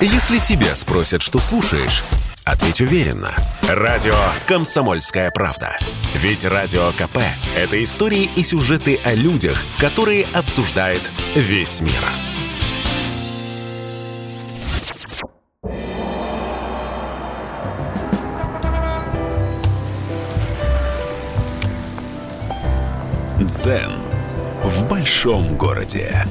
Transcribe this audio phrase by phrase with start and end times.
[0.00, 2.04] Если тебя спросят, что слушаешь,
[2.44, 3.34] ответь уверенно.
[3.66, 4.14] Радио
[4.46, 5.78] «Комсомольская правда».
[6.14, 7.18] Ведь Радио КП–
[7.56, 11.00] это истории и сюжеты о людях, которые обсуждает
[11.34, 11.92] весь мир.
[23.40, 24.02] Дзен
[24.62, 26.26] в большом городе.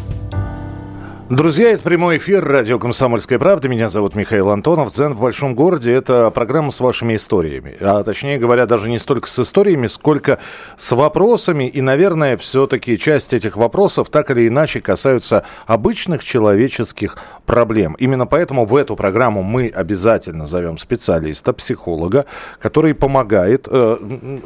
[1.27, 3.67] Друзья, это прямой эфир радио «Комсомольская правда».
[3.67, 4.91] Меня зовут Михаил Антонов.
[4.91, 7.75] «Дзен в большом городе»— это программа с вашими историями.
[7.81, 10.38] А точнее говоря, даже не столько с историями, сколько
[10.77, 11.67] с вопросами.
[11.67, 17.95] И, наверное, все-таки часть этих вопросов так или иначе касаются обычных человеческих проблем.
[17.97, 22.25] Именно поэтому в эту программу мы обязательно зовем специалиста, психолога,
[22.59, 23.97] который помогает э,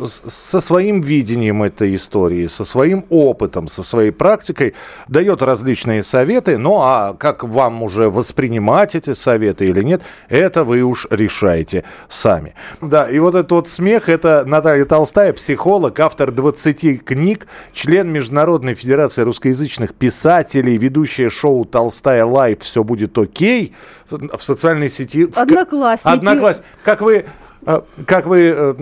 [0.07, 4.75] со своим видением этой истории, со своим опытом, со своей практикой,
[5.09, 10.63] дает различные советы, но ну, а как вам уже воспринимать эти советы или нет, это
[10.63, 12.53] вы уж решаете сами.
[12.79, 18.75] Да, и вот этот вот смех, это Наталья Толстая, психолог, автор 20 книг, член Международной
[18.75, 22.59] Федерации русскоязычных писателей, ведущая шоу «Толстая лайф.
[22.61, 23.73] Все будет окей»
[24.11, 25.27] в социальной сети.
[25.35, 26.13] Одноклассники.
[26.13, 26.67] Одноклассники.
[26.83, 27.25] Как вы
[28.05, 28.73] как вы э,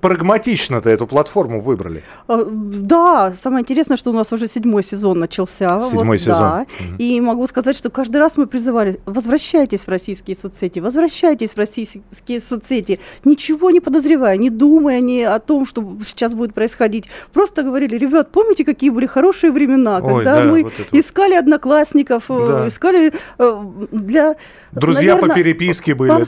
[0.00, 2.02] прагматично-то эту платформу выбрали?
[2.26, 5.80] А, да, самое интересное, что у нас уже седьмой сезон начался.
[5.80, 6.38] Седьмой вот, сезон.
[6.38, 6.66] Да.
[6.80, 6.96] Угу.
[6.98, 12.40] И могу сказать, что каждый раз мы призывали, возвращайтесь в российские соцсети, возвращайтесь в российские
[12.40, 17.04] соцсети, ничего не подозревая, не думая ни о том, что сейчас будет происходить.
[17.32, 22.24] Просто говорили, ребят, помните, какие были хорошие времена, Ой, когда да, мы вот искали одноклассников,
[22.30, 22.68] э, да.
[22.68, 24.36] искали э, для...
[24.72, 26.24] Друзья наверное, по переписке были, да?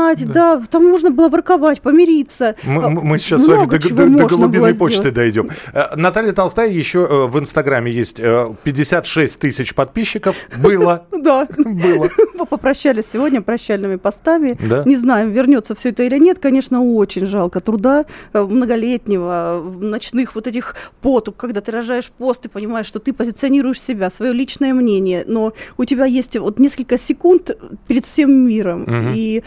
[0.00, 0.56] Вспоминать, да.
[0.56, 2.56] да, там можно было ворковать, помириться.
[2.64, 5.50] Мы, а, мы сейчас Много с вами до, до, до голубиной почты дойдем.
[5.72, 8.20] Э, Наталья Толстая еще э, в Инстаграме есть
[8.62, 10.36] 56 э, тысяч подписчиков.
[10.56, 11.06] Было.
[11.20, 11.46] Да.
[11.58, 12.08] Было.
[12.48, 14.58] Попрощались сегодня прощальными постами.
[14.86, 16.38] Не знаю, вернется все это или нет.
[16.38, 22.86] Конечно, очень жалко труда многолетнего, ночных вот этих потуг, когда ты рожаешь пост и понимаешь,
[22.86, 27.50] что ты позиционируешь себя, свое личное мнение, но у тебя есть вот несколько секунд
[27.86, 28.86] перед всем миром.
[29.14, 29.42] И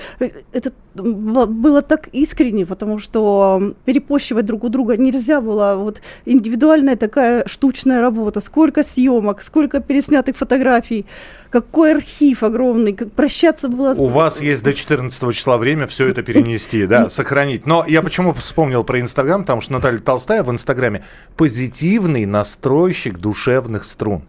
[0.54, 5.76] это было так искренне, потому что перепощивать друг у друга нельзя было.
[5.78, 8.40] Вот индивидуальная такая штучная работа.
[8.40, 11.06] Сколько съемок, сколько переснятых фотографий,
[11.50, 13.94] какой архив огромный, как прощаться было...
[13.96, 17.66] У вас есть до 14 числа время все это перенести, да, сохранить.
[17.66, 21.04] Но я почему вспомнил про Инстаграм, потому что Наталья Толстая в Инстаграме
[21.36, 24.24] позитивный настройщик душевных струн.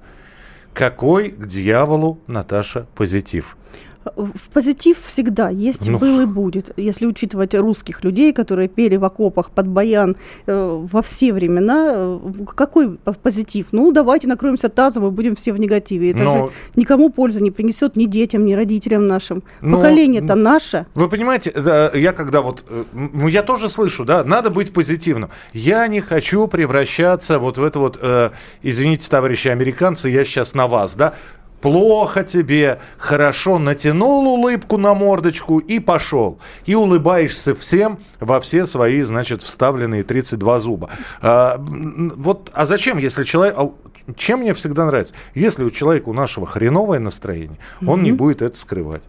[0.72, 3.56] Какой к дьяволу, Наташа, позитив?
[4.16, 5.98] В позитив всегда есть, ну.
[5.98, 6.72] был и будет.
[6.76, 10.16] Если учитывать русских людей, которые пели в окопах под баян
[10.46, 12.18] э, во все времена, э,
[12.54, 13.68] какой позитив?
[13.72, 16.10] Ну, давайте накроемся тазом и будем все в негативе.
[16.10, 16.34] Это Но...
[16.34, 19.42] же никому пользы не принесет ни детям, ни родителям нашим.
[19.60, 19.76] Но...
[19.76, 20.86] Поколение-то наше.
[20.94, 21.52] Вы понимаете,
[21.94, 25.30] я когда вот, ну, я тоже слышу, да, надо быть позитивным.
[25.52, 28.30] Я не хочу превращаться вот в это вот, э,
[28.62, 31.14] извините, товарищи американцы, я сейчас на вас, да,
[31.64, 36.38] плохо тебе, хорошо, натянул улыбку на мордочку и пошел.
[36.66, 40.90] И улыбаешься всем во все свои, значит, вставленные 32 зуба.
[41.22, 43.54] А, вот, а зачем, если человек...
[43.56, 43.72] А,
[44.14, 45.14] чем мне всегда нравится?
[45.34, 47.90] Если у человека, у нашего хреновое настроение, mm-hmm.
[47.90, 49.02] он не будет это скрывать.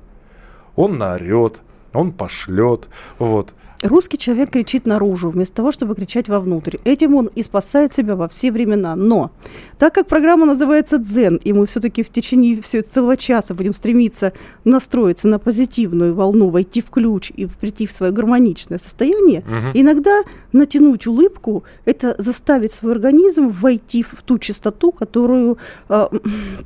[0.78, 1.60] Он наорет,
[1.92, 2.88] он пошлет,
[3.20, 3.54] вот.
[3.86, 6.78] Русский человек кричит наружу, вместо того, чтобы кричать вовнутрь.
[6.86, 8.96] Этим он и спасает себя во все времена.
[8.96, 9.32] Но,
[9.78, 14.34] так как программа называется «Дзен», и мы все-таки в течение все, целого часа будем стремиться
[14.64, 19.72] настроиться на позитивную волну, войти в ключ и прийти в свое гармоничное состояние, угу.
[19.76, 25.60] иногда натянуть улыбку– это заставить свой организм войти в ту частоту, которую,
[25.90, 26.08] э,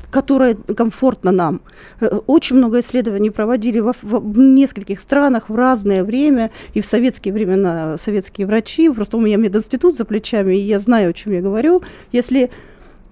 [0.09, 1.61] которая комфортна нам.
[1.99, 7.08] Э, очень много исследований проводили во, в нескольких странах в разное время и в Совете
[7.09, 11.33] советские времена советские врачи, просто у меня мединститут за плечами, и я знаю, о чем
[11.33, 11.81] я говорю.
[12.11, 12.51] Если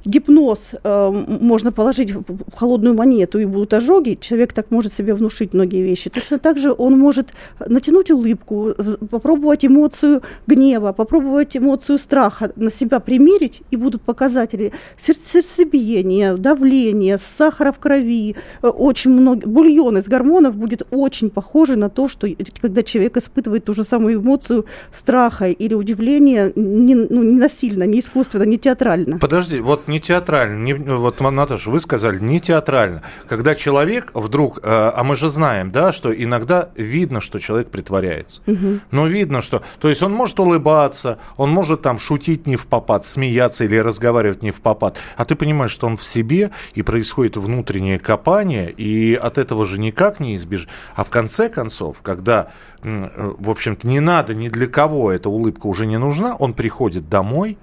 [0.08, 5.54] гипноз э, можно положить в холодную монету и будут ожоги, человек так может себе внушить
[5.54, 6.10] многие вещи.
[6.10, 8.74] Точно так же он может натянуть улыбку,
[9.10, 17.72] попробовать эмоцию гнева, попробовать эмоцию страха на себя примерить, и будут показатели сердцебиения, давления, сахара
[17.72, 22.28] в крови, э, очень много, бульон из гормонов будет очень похожий на то, что
[22.62, 28.00] когда человек испытывает ту же самую эмоцию страха или удивления, не, ну, не насильно, не
[28.00, 29.20] искусственно, не театрально.
[29.20, 30.64] Подожди, вот не не театрально.
[30.64, 33.02] Не, вот, Наташа, вы сказали, не театрально.
[33.28, 38.42] Когда человек вдруг, э, а мы же знаем, да, что иногда видно, что человек притворяется.
[38.46, 38.80] Угу.
[38.92, 39.64] Но видно, что...
[39.80, 44.44] То есть он может улыбаться, он может там шутить не в попад, смеяться или разговаривать
[44.44, 44.98] не в попад.
[45.16, 49.80] А ты понимаешь, что он в себе, и происходит внутреннее копание, и от этого же
[49.80, 50.70] никак не избежишь.
[50.96, 52.52] А в конце концов, когда,
[52.84, 57.10] э, в общем-то, не надо ни для кого эта улыбка уже не нужна, он приходит
[57.10, 57.58] домой,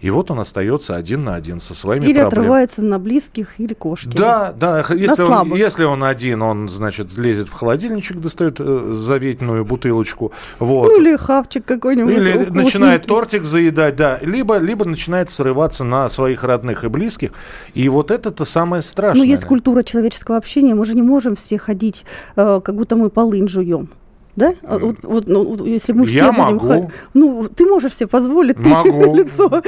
[0.00, 2.32] и вот он остается один на один со своими или проблемами.
[2.32, 4.08] Или отрывается на близких, или кошки.
[4.16, 4.82] Да, да.
[4.90, 10.32] Если он, если он один, он, значит, лезет в холодильничек, достает э, заветную бутылочку.
[10.58, 10.88] Вот.
[10.88, 12.14] Ну, или хавчик какой-нибудь.
[12.14, 12.62] Или вкусненький.
[12.62, 14.18] начинает тортик заедать, да.
[14.22, 17.32] Либо, либо начинает срываться на своих родных и близких.
[17.74, 19.22] И вот это-то самое страшное.
[19.22, 20.74] Ну, есть культура человеческого общения.
[20.74, 22.06] Мы же не можем все ходить,
[22.36, 23.90] э, как будто мы полынь жуем.
[24.40, 24.54] Да?
[24.62, 26.42] А вот, вот, ну, если мы все Я будем...
[26.42, 26.90] могу.
[27.14, 28.58] Ну, ты можешь себе позволить.
[28.58, 29.14] Могу.
[29.20, 29.62] лицо,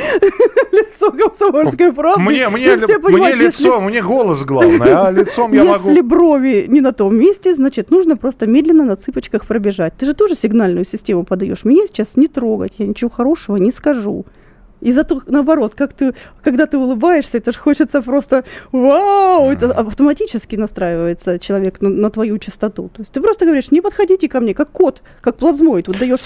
[0.72, 2.22] лицо комсомольской правды.
[2.22, 5.88] Мне, мне, все мне лицо, если- мне голос главное, а лицом я могу.
[5.88, 9.94] Если брови не на том месте, значит, нужно просто медленно на цыпочках пробежать.
[9.96, 11.64] Ты же тоже сигнальную систему подаешь.
[11.64, 14.24] Меня сейчас не трогать, я ничего хорошего не скажу.
[14.82, 16.12] И зато, наоборот, как ты,
[16.42, 19.50] когда ты улыбаешься, это же хочется просто вау!
[19.50, 22.88] Это автоматически настраивается человек на, на твою частоту.
[22.88, 25.88] То есть ты просто говоришь, не подходите ко мне, как кот, как плазмоид.
[25.88, 26.20] Вот даешь,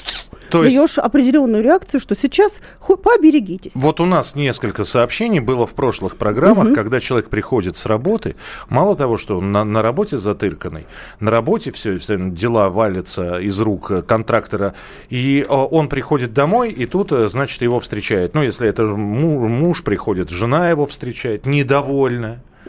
[0.51, 2.61] То есть- даешь определенную реакцию, что сейчас
[3.03, 3.73] поберегитесь.
[3.75, 8.37] Вот у нас несколько сообщений было в прошлых программах, когда человек приходит с работы,
[8.69, 10.87] мало того, что он на, на работе затырканный,
[11.21, 14.75] на работе все, все дела валятся из рук контрактора,
[15.11, 18.35] и э, он приходит домой, и тут, э, значит, его встречает.
[18.35, 21.47] Ну, если это му- муж приходит, жена его встречает,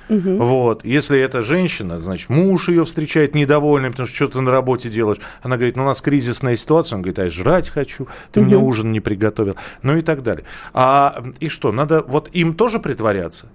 [0.10, 0.38] недовольна.
[0.38, 0.86] Вот.
[0.86, 5.20] Если это женщина, значит, муж ее встречает недовольным, потому что что ты на работе делаешь.
[5.42, 6.98] Она говорит, ну, у нас кризисная ситуация.
[6.98, 9.56] Он говорит, а я жрать хочу, ты мне ужин не приготовил.
[9.84, 10.46] Ну и так далее.
[10.74, 13.48] А и что, надо вот им тоже притворяться?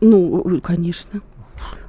[0.00, 1.20] Ну, конечно.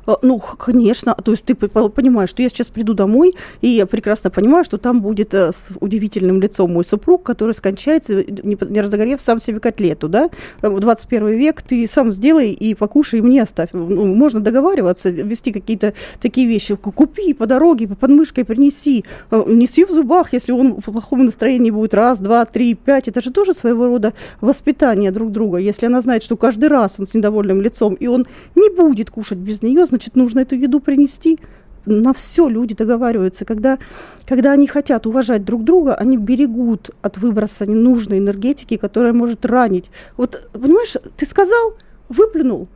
[0.06, 1.16] А, Ну, конечно.
[1.16, 5.02] То есть ты понимаешь, что я сейчас приду домой, и я прекрасно понимаю, что там
[5.02, 10.10] будет э, с удивительным лицом мой супруг, который скончается, э, не, разогрев сам себе котлету,
[10.10, 10.30] да?
[10.62, 13.70] Э, в 21 век ты сам сделай и покушай, и мне оставь.
[13.74, 16.76] Ну, можно договариваться, вести какие-то такие вещи.
[16.76, 19.06] Ку- Купи по дороге, по подмышкой принеси.
[19.32, 23.08] Э, Неси в зубах, если он в плохом настроении будет раз, два, три, пять.
[23.08, 25.58] Это же тоже своего рода воспитание друг друга.
[25.58, 29.38] Если она знает, что каждый раз он с недовольным лицом, и он не будет кушать
[29.38, 31.40] без нее, значит, нужно эту еду принести.
[31.86, 33.46] На все люди договариваются.
[33.46, 33.78] Когда,
[34.26, 39.92] когда они хотят уважать друг друга, они берегут от выброса ненужной энергетики, которая может ранить.
[40.18, 41.76] Вот, понимаешь, ты сказал,
[42.10, 42.68] выплюнул,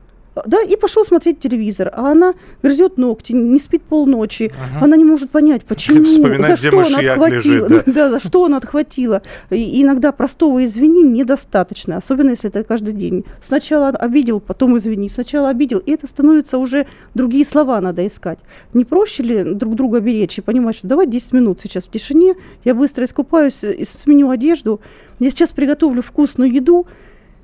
[0.45, 4.51] да, и пошел смотреть телевизор, а она грызет ногти, не спит полночи,
[4.81, 9.21] она не может понять, почему, за что она отхватила, лежит, да, за что она отхватила.
[9.49, 13.25] И иногда простого извини недостаточно, особенно если это каждый день.
[13.45, 18.39] Сначала обидел, потом извини, сначала обидел, и это становится уже другие слова надо искать.
[18.73, 22.35] Не проще ли друг друга беречь и понимать, что давай 10 минут сейчас в тишине,
[22.63, 24.81] я быстро искупаюсь, и сменю одежду,
[25.19, 26.85] я сейчас приготовлю вкусную еду,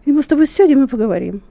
[0.06, 1.42] и мы с тобой сядем и поговорим.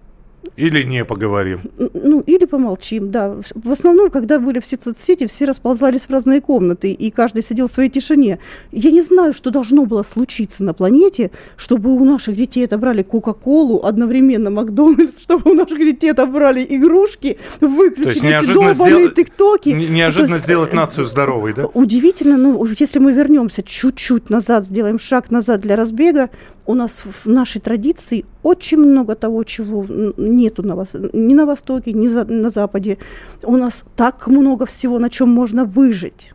[0.56, 1.60] Или не поговорим?
[1.94, 3.36] Ну, или помолчим, да.
[3.54, 7.72] В основном, когда были все соцсети, все расползались в разные комнаты, и каждый сидел в
[7.72, 8.38] своей тишине.
[8.70, 13.80] Я не знаю, что должно было случиться на планете, чтобы у наших детей отобрали Кока-Колу,
[13.84, 19.70] одновременно Макдональдс, чтобы у наших детей отобрали игрушки, выключили эти сдел- тиктоки.
[19.70, 21.66] не- неожиданно есть, сделать нацию здоровой, да?
[21.66, 26.30] Удивительно, ну, если мы вернемся чуть-чуть назад, сделаем шаг назад для разбега,
[26.66, 29.84] у нас в нашей традиции очень много того, чего
[30.16, 32.98] нету на вос- ни на Востоке, ни за- на Западе.
[33.42, 36.32] У нас так много всего, на чем можно выжить.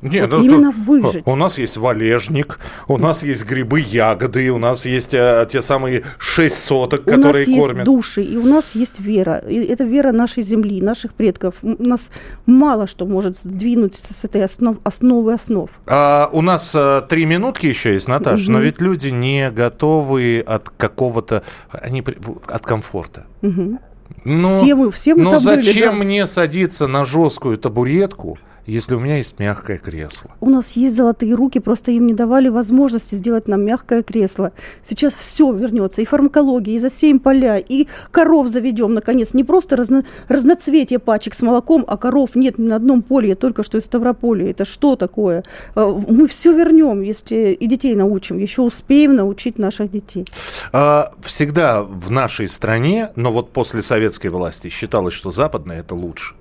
[0.00, 1.22] Нет, Вот ну, именно тут- выжить.
[1.26, 6.04] У нас есть валежник, у нас есть грибы, ягоды, у нас есть э, те самые
[6.18, 7.84] шесть соток, у которые нас есть кормят.
[7.84, 9.38] души, и у нас есть вера.
[9.38, 11.56] И это вера нашей земли, наших предков.
[11.62, 12.10] У нас
[12.46, 15.68] мало что может сдвинуть с этой основ, основы основ.
[15.86, 20.68] А, у нас а, три минутки еще есть, Наташа, но ведь люди не готовы от
[20.70, 22.04] какого-то, они
[22.46, 23.26] от комфорта.
[23.42, 23.80] Мгм.
[24.24, 26.04] Но, Все мы- все мы но были, зачем да.
[26.04, 28.38] мне садиться на жесткую табуретку,
[28.72, 30.30] если у меня есть мягкое кресло?
[30.40, 34.52] У нас есть золотые руки, просто им не давали возможности сделать нам мягкое кресло.
[34.82, 39.34] Сейчас все вернется, и фармакология, и засеем поля, и коров заведем, наконец.
[39.34, 43.36] Не просто разно, разноцветие пачек с молоком, а коров нет ни на одном поле, я
[43.36, 44.50] только что из Ставрополя.
[44.50, 45.44] Это что такое?
[45.74, 50.26] Э, Мы все вернем, если и детей научим, еще успеем научить наших детей.
[50.72, 56.34] А, Всегда в нашей стране, но вот после советской власти, считалось, что западное это лучше.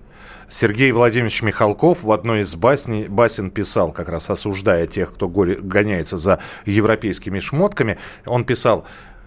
[0.49, 6.17] Сергей Владимирович Михалков в одной из басни, басен писал, как раз осуждая тех, кто гоняется
[6.17, 8.85] за европейскими шмотками, он писал,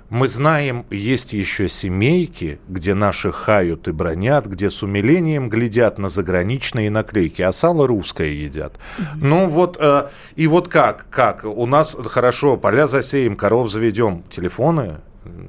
[0.09, 6.09] Мы знаем, есть еще семейки, где наши хают и бронят, где с умилением глядят на
[6.09, 8.73] заграничные наклейки, а сало русское едят.
[8.73, 9.05] Mm-hmm.
[9.21, 11.45] Ну вот, э, и вот как, как?
[11.45, 14.97] У нас хорошо, поля засеем, коров заведем, телефоны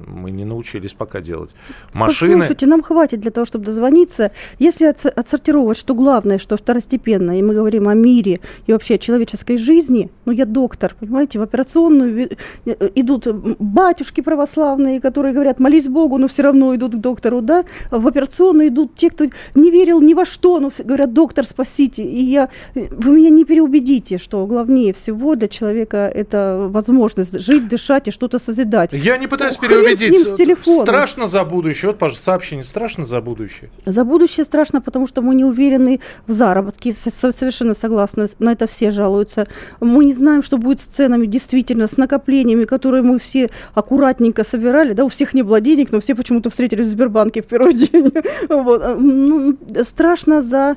[0.06, 1.54] мы не научились пока делать.
[1.92, 2.34] Машины...
[2.34, 4.30] Послушайте, нам хватит для того, чтобы дозвониться.
[4.58, 9.58] Если отсортировать, что главное, что второстепенно, и мы говорим о мире и вообще о человеческой
[9.58, 12.30] жизни, ну, я доктор, понимаете, в операционную
[12.66, 13.26] э, идут
[13.58, 18.68] батюшки православные, которые говорят, молись Богу, но все равно идут к доктору, да, в операционную
[18.68, 22.02] идут те, кто не верил ни во что, но говорят, доктор, спасите.
[22.02, 28.08] И я, вы меня не переубедите, что главнее всего для человека это возможность жить, дышать
[28.08, 28.90] и что-то созидать.
[28.92, 30.82] Я не пытаюсь переубедить.
[30.82, 31.90] Страшно за будущее.
[31.90, 32.64] Вот, пожалуйста, сообщение.
[32.64, 33.70] Страшно за будущее.
[33.84, 36.92] За будущее страшно, потому что мы не уверены в заработке.
[36.92, 38.28] Совершенно согласна.
[38.38, 39.48] На это все жалуются.
[39.80, 44.92] Мы не знаем, что будет с ценами, действительно, с накоплениями, которые мы все аккуратненько собирали.
[44.92, 48.12] Да, у всех не было денег, но все почему-то встретились в Сбербанке в первый день.
[48.48, 48.82] Вот.
[48.98, 50.76] Ну, страшно за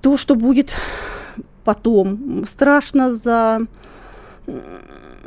[0.00, 0.74] то, что будет
[1.64, 2.44] потом.
[2.48, 3.60] Страшно за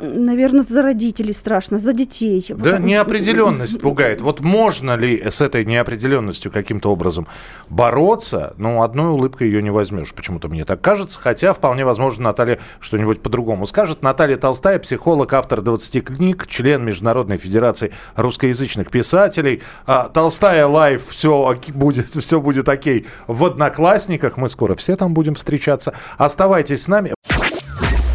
[0.02, 2.44] наверное, за родителей страшно, за детей.
[2.48, 4.20] Да, неопределенность пугает.
[4.20, 7.26] Вот можно ли с этой неопределенностью каким-то образом
[7.68, 8.54] бороться?
[8.56, 11.18] Ну, одной улыбкой ее не возьмешь, почему-то мне так кажется.
[11.18, 14.02] Хотя, вполне возможно, Наталья что-нибудь по-другому скажет.
[14.02, 19.62] Наталья Толстая, психолог, автор 20 книг, член Международной Федерации русскоязычных писателей.
[19.86, 23.06] А, Толстая live, все будет, все будет окей.
[23.26, 25.94] В Одноклассниках мы скоро все там будем встречаться.
[26.18, 27.12] Оставайтесь с нами.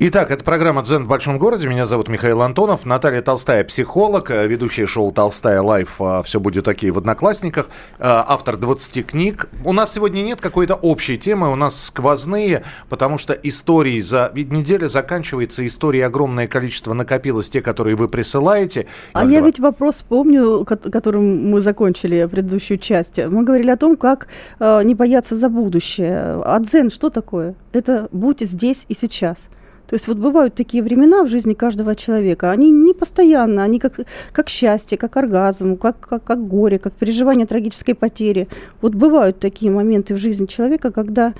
[0.00, 1.66] Итак, это программа «Дзен в большом городе».
[1.66, 2.86] Меня зовут Михаил Антонов.
[2.86, 5.96] Наталья Толстая, психолог, э, ведущая шоу «Толстая лайф».
[6.00, 7.66] Э, Все будет такие в «Одноклассниках».
[7.98, 9.48] Э, автор 20 книг.
[9.64, 14.30] У нас сегодня нет какой-то общей темы, у нас сквозные, потому что истории за...
[14.32, 18.86] Ведь неделя заканчивается, истории огромное количество накопилось, те, которые вы присылаете.
[19.14, 23.18] А я ведь вопрос помню, которым мы закончили предыдущую часть.
[23.18, 24.28] Мы говорили о том, как
[24.60, 26.40] не бояться за будущее.
[26.44, 27.56] А дзен что такое?
[27.72, 29.48] Это будь здесь и сейчас.
[29.88, 33.94] То есть вот бывают такие времена в жизни каждого человека, они не постоянно, они как,
[34.32, 38.48] как счастье, как оргазм, как, как, как горе, как переживание трагической потери.
[38.82, 41.32] Вот бывают такие моменты в жизни человека, когда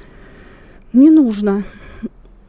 [0.94, 1.64] не нужно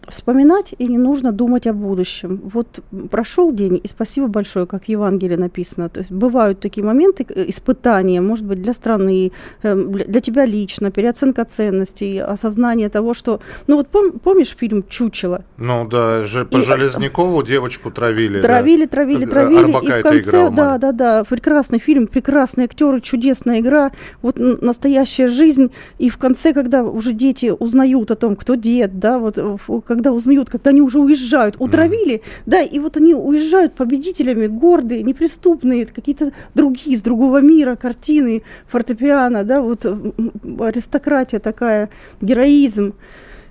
[0.09, 2.41] вспоминать и не нужно думать о будущем.
[2.43, 2.79] Вот
[3.11, 5.89] прошел день, и спасибо большое, как в Евангелии написано.
[5.89, 9.31] То есть бывают такие моменты, э, испытания, может быть, для страны,
[9.63, 13.39] эм, для тебя лично, переоценка ценностей, осознание того, что...
[13.67, 15.43] Ну вот пом, помнишь фильм «Чучело»?
[15.57, 18.41] Ну да, же по и, Железнякову девочку травили.
[18.41, 18.91] Травили, да?
[18.91, 19.59] травили, травили.
[19.59, 24.37] Арбака и в конце, играл, да, да, да, прекрасный фильм, прекрасные актеры, чудесная игра, вот
[24.37, 25.71] настоящая жизнь.
[25.97, 29.37] И в конце, когда уже дети узнают о том, кто дед, да, вот
[29.85, 32.23] как когда узнают, когда они уже уезжают, утравили, mm.
[32.45, 39.43] да, и вот они уезжают победителями, гордые, неприступные, какие-то другие, из другого мира, картины, фортепиано,
[39.43, 41.89] да, вот аристократия такая,
[42.21, 42.93] героизм.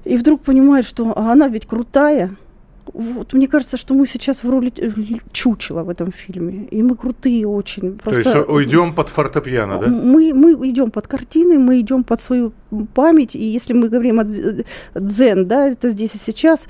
[0.04, 2.34] И вдруг понимают, что а она ведь крутая,
[2.98, 4.90] вот мне кажется, что мы сейчас в роли э,
[5.30, 6.64] чучела в этом фильме.
[6.64, 7.96] И мы крутые очень.
[7.96, 9.86] Просто То есть уйдем под фортепиано, да?
[9.86, 12.52] Мы, мы идем под картины, мы идем под свою
[12.94, 13.36] память.
[13.36, 16.66] И если мы говорим о дзен, да, это здесь и сейчас.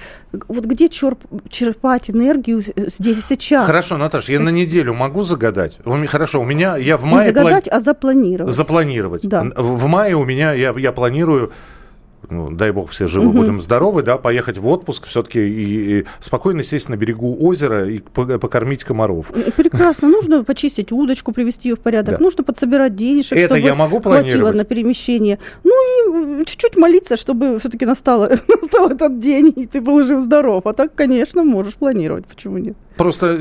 [0.48, 1.18] Вот где черп,
[1.48, 3.64] черпать энергию э, здесь и сейчас?
[3.64, 5.78] Хорошо, Наташа, я на неделю могу загадать?
[6.08, 7.28] Хорошо, у меня, я в мае...
[7.28, 7.76] Не загадать, плани...
[7.76, 8.54] а запланировать.
[8.54, 9.22] Запланировать.
[9.26, 9.46] Да.
[9.56, 11.52] В мае у меня, я, я планирую
[12.30, 13.38] ну, дай бог все живы, угу.
[13.38, 18.00] будем здоровы, да, поехать в отпуск все-таки и, и спокойно сесть на берегу озера и
[18.00, 19.32] покормить комаров.
[19.56, 20.08] Прекрасно.
[20.08, 22.18] Нужно почистить удочку, привести ее в порядок.
[22.18, 22.24] Да.
[22.24, 25.38] Нужно подсобирать денежек, Это чтобы я могу хватило на перемещение.
[25.64, 30.66] Ну и чуть-чуть молиться, чтобы все-таки настало, настал этот день, и ты был жив-здоров.
[30.66, 32.26] А так, конечно, можешь планировать.
[32.26, 32.76] Почему нет?
[32.98, 33.38] Просто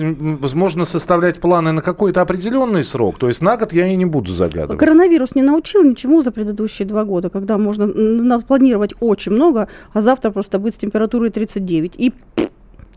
[0.54, 3.18] можно составлять планы на какой-то определенный срок.
[3.18, 4.80] То есть на год я и не буду загадывать.
[4.80, 10.32] Коронавирус не научил ничему за предыдущие два года, когда можно планировать очень много, а завтра
[10.32, 11.96] просто быть с температурой 39.
[11.98, 12.14] И,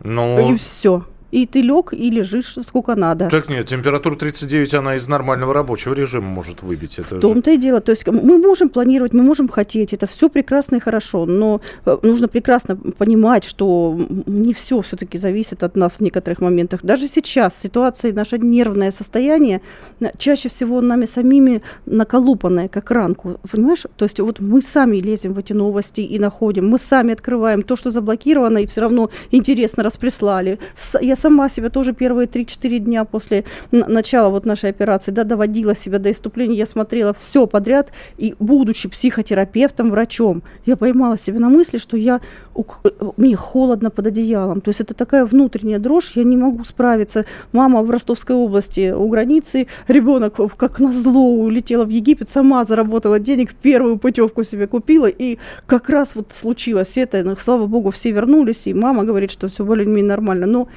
[0.04, 1.04] ну, и все.
[1.30, 3.28] И ты лег и лежишь сколько надо.
[3.30, 6.98] Так нет, температура 39, она из нормального рабочего режима может выбить.
[6.98, 7.80] Это в том-то и дело.
[7.80, 11.98] То есть мы можем планировать, мы можем хотеть, это все прекрасно и хорошо, но э,
[12.02, 16.80] нужно прекрасно понимать, что не все все-таки зависит от нас в некоторых моментах.
[16.82, 19.60] Даже сейчас ситуация, наше нервное состояние
[20.18, 23.86] чаще всего нами самими наколупанное, как ранку, понимаешь?
[23.96, 27.76] То есть вот мы сами лезем в эти новости и находим, мы сами открываем то,
[27.76, 30.58] что заблокировано, и все равно интересно распреслали.
[31.00, 35.98] Я сама себя тоже первые 3-4 дня после начала вот нашей операции, да, доводила себя
[35.98, 41.78] до иступления, я смотрела все подряд, и будучи психотерапевтом, врачом, я поймала себя на мысли,
[41.78, 42.20] что я,
[43.16, 47.24] мне холодно под одеялом, то есть это такая внутренняя дрожь, я не могу справиться.
[47.52, 53.54] Мама в Ростовской области у границы, ребенок как назло улетела в Египет, сама заработала денег,
[53.54, 58.74] первую путевку себе купила, и как раз вот случилось это, слава богу, все вернулись, и
[58.74, 60.68] мама говорит, что все более-менее нормально, но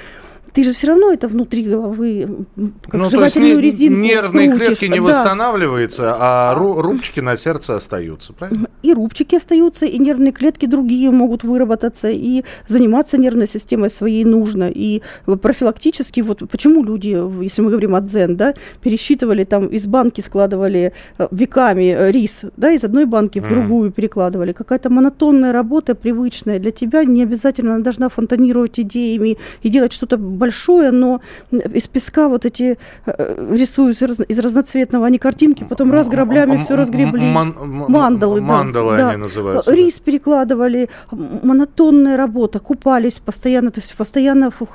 [0.53, 2.45] ты же все равно это внутри головы,
[2.87, 4.67] как ну, жевательную резинку нервные крутишь.
[4.67, 5.03] клетки не да.
[5.03, 8.69] восстанавливаются, а ру- рубчики на сердце остаются, правильно?
[8.83, 14.69] И рубчики остаются, и нервные клетки другие могут выработаться, и заниматься нервной системой своей нужно.
[14.73, 15.01] И
[15.41, 20.93] профилактически, вот почему люди, если мы говорим о дзен, да, пересчитывали там из банки, складывали
[21.17, 23.93] э, веками э, рис, да, из одной банки в другую mm.
[23.93, 24.51] перекладывали.
[24.51, 30.17] Какая-то монотонная работа, привычная для тебя, не обязательно она должна фонтанировать идеями и делать что-то
[30.43, 31.21] большое, но
[31.51, 37.23] из песка вот эти э, рисуют из разноцветного, они картинки, потом раз граблями все разгребли.
[37.23, 39.09] Мандалы, Мандалы да.
[39.11, 39.73] они называются.
[39.73, 44.67] Рис перекладывали, монотонная работа, купались постоянно, то есть постоянно в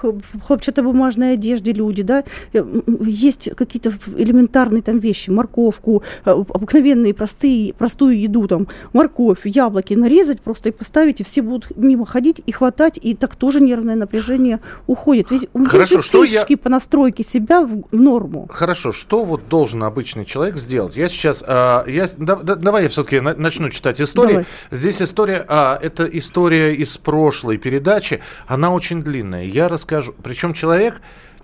[0.43, 2.65] хлопчатобумажной одежде люди, да, э,
[3.03, 10.41] есть какие-то элементарные там вещи, морковку, э, обыкновенные простые, простую еду, там, морковь, яблоки нарезать
[10.41, 14.61] просто и поставить, и все будут мимо ходить и хватать, и так тоже нервное напряжение
[14.87, 15.31] уходит.
[15.31, 16.45] Ведь Хорошо, что я...
[16.45, 18.49] по настройке себя в норму.
[18.51, 20.97] Хорошо, что вот должен обычный человек сделать?
[20.97, 24.29] Я сейчас, а, я, да, да, давай я все-таки начну читать истории.
[24.29, 24.47] Давай.
[24.71, 29.45] Здесь история, а, это история из прошлой передачи, она очень длинная.
[29.45, 31.01] Я расскажу, причем человек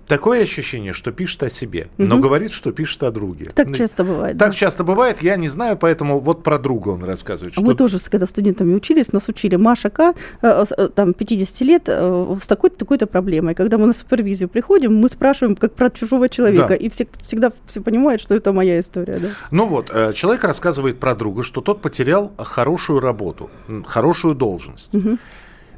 [0.07, 2.07] Такое ощущение, что пишет о себе, угу.
[2.07, 3.49] но говорит, что пишет о друге.
[3.53, 4.37] Так ну, часто бывает.
[4.37, 4.53] Так да.
[4.53, 7.53] часто бывает, я не знаю, поэтому вот про друга он рассказывает.
[7.53, 7.65] А что...
[7.65, 12.37] Мы тоже, когда студентами учились, нас учили Маша К, э, э, там, 50 лет, э,
[12.41, 13.55] с такой-то такой-то проблемой.
[13.55, 16.75] Когда мы на супервизию приходим, мы спрашиваем, как про чужого человека, да.
[16.75, 19.17] и все, всегда все понимают, что это моя история.
[19.17, 19.27] Да?
[19.51, 23.49] Ну вот, человек рассказывает про друга, что тот потерял хорошую работу,
[23.85, 24.93] хорошую должность.
[24.93, 25.17] Угу.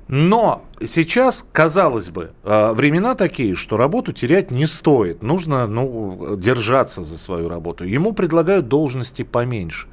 [0.08, 5.22] Но сейчас, казалось бы, э, времена такие, что работу терять не стоит.
[5.22, 7.84] Нужно ну, держаться за свою работу.
[7.84, 9.88] Ему предлагают должности поменьше.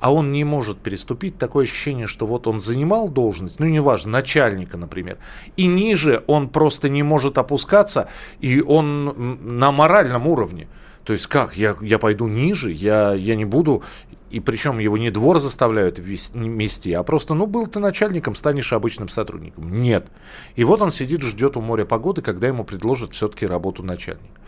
[0.00, 1.38] А он не может переступить.
[1.38, 5.18] Такое ощущение, что вот он занимал должность, ну, неважно, начальника, например.
[5.56, 8.08] И ниже он просто не может опускаться,
[8.40, 10.68] и он на моральном уровне.
[11.08, 11.56] То есть как?
[11.56, 13.82] Я, я пойду ниже, я, я не буду
[14.28, 19.08] и причем его не двор заставляют вести, а просто, ну, был ты начальником, станешь обычным
[19.08, 19.80] сотрудником.
[19.80, 20.06] Нет.
[20.54, 24.38] И вот он сидит, ждет у моря погоды, когда ему предложат все-таки работу начальника.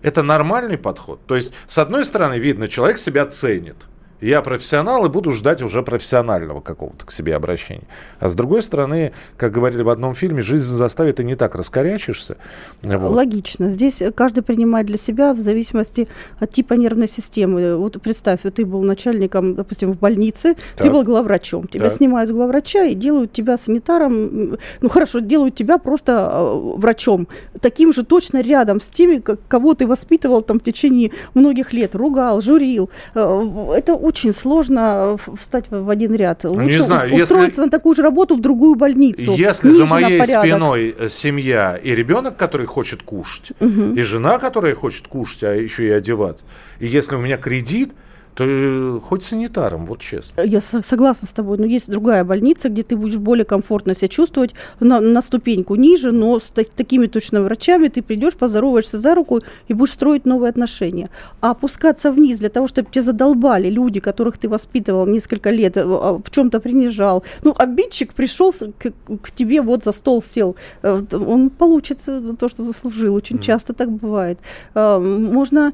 [0.00, 1.20] Это нормальный подход.
[1.26, 3.76] То есть, с одной стороны, видно, человек себя ценит–
[4.20, 7.86] я профессионал и буду ждать уже профессионального какого-то к себе обращения.
[8.18, 12.36] А с другой стороны, как говорили в одном фильме, жизнь заставит и не так раскорячишься.
[12.82, 13.14] Вот.
[13.14, 13.70] Логично.
[13.70, 17.76] Здесь каждый принимает для себя в зависимости от типа нервной системы.
[17.76, 20.86] Вот представь, ты был начальником, допустим, в больнице, так.
[20.86, 21.66] ты был главврачом.
[21.68, 21.98] Тебя так.
[21.98, 24.56] снимают с главврача и делают тебя санитаром.
[24.80, 27.28] Ну хорошо, делают тебя просто э, врачом.
[27.60, 31.94] Таким же точно рядом с теми, кого ты воспитывал там в течение многих лет.
[31.94, 32.90] Ругал, журил.
[33.14, 36.44] Э, это очень сложно встать в один ряд.
[36.44, 39.34] Ну, Лучше не знаю, устроиться если, на такую же работу в другую больницу.
[39.34, 43.94] Если за моей спиной э, семья и ребенок, который хочет кушать, угу.
[43.94, 46.44] и жена, которая хочет кушать, а еще и одеваться,
[46.78, 47.92] и если у меня кредит,
[48.40, 50.42] э, хоть санитаром, вот честно.
[50.42, 54.52] Я согласна с тобой, но есть другая больница, где ты будешь более комфортно себя чувствовать
[54.80, 59.40] на, на ступеньку ниже, но с так, такими точно врачами ты придешь, поздороваешься за руку
[59.68, 61.10] и будешь строить новые отношения.
[61.40, 65.82] А опускаться вниз для того, чтобы тебя задолбали люди, которых ты воспитывал несколько лет, э,
[65.82, 67.24] а, в чем-то принижал.
[67.44, 71.98] Ну, обидчик пришел к, к тебе, вот за стол сел, э, он получит
[72.38, 73.14] то, что заслужил.
[73.14, 73.42] Очень mm.
[73.42, 74.38] часто так бывает.
[74.74, 75.72] Можно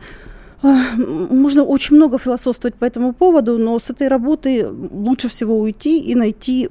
[0.62, 6.14] можно очень много философствовать по этому поводу, но с этой работы лучше всего уйти и
[6.14, 6.68] найти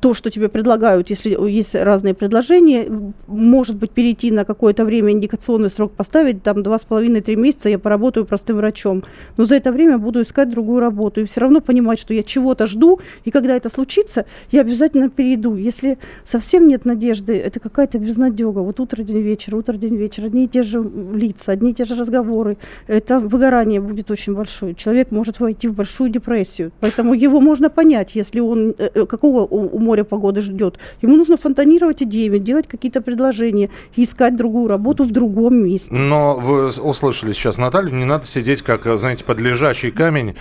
[0.00, 2.86] то, что тебе предлагают, если есть разные предложения,
[3.26, 7.78] может быть, перейти на какое-то время индикационный срок поставить, там, два с половиной-три месяца я
[7.78, 9.02] поработаю простым врачом.
[9.36, 11.20] Но за это время буду искать другую работу.
[11.20, 15.56] И все равно понимать, что я чего-то жду, и когда это случится, я обязательно перейду.
[15.56, 18.60] Если совсем нет надежды, это какая-то безнадега.
[18.60, 21.84] Вот утро, день, вечер, утро, день, вечер, одни и те же лица, одни и те
[21.84, 22.56] же разговоры.
[22.86, 24.74] Это выгорание будет очень большое.
[24.74, 26.72] Человек может войти в большую депрессию.
[26.80, 30.78] Поэтому его можно понять, если он э, э, какого у моря погоды ждет.
[31.02, 35.94] Ему нужно фонтанировать идеями, делать какие-то предложения, искать другую работу в другом месте.
[35.94, 40.34] Но вы услышали сейчас Наталью, не надо сидеть как, знаете, под лежачий камень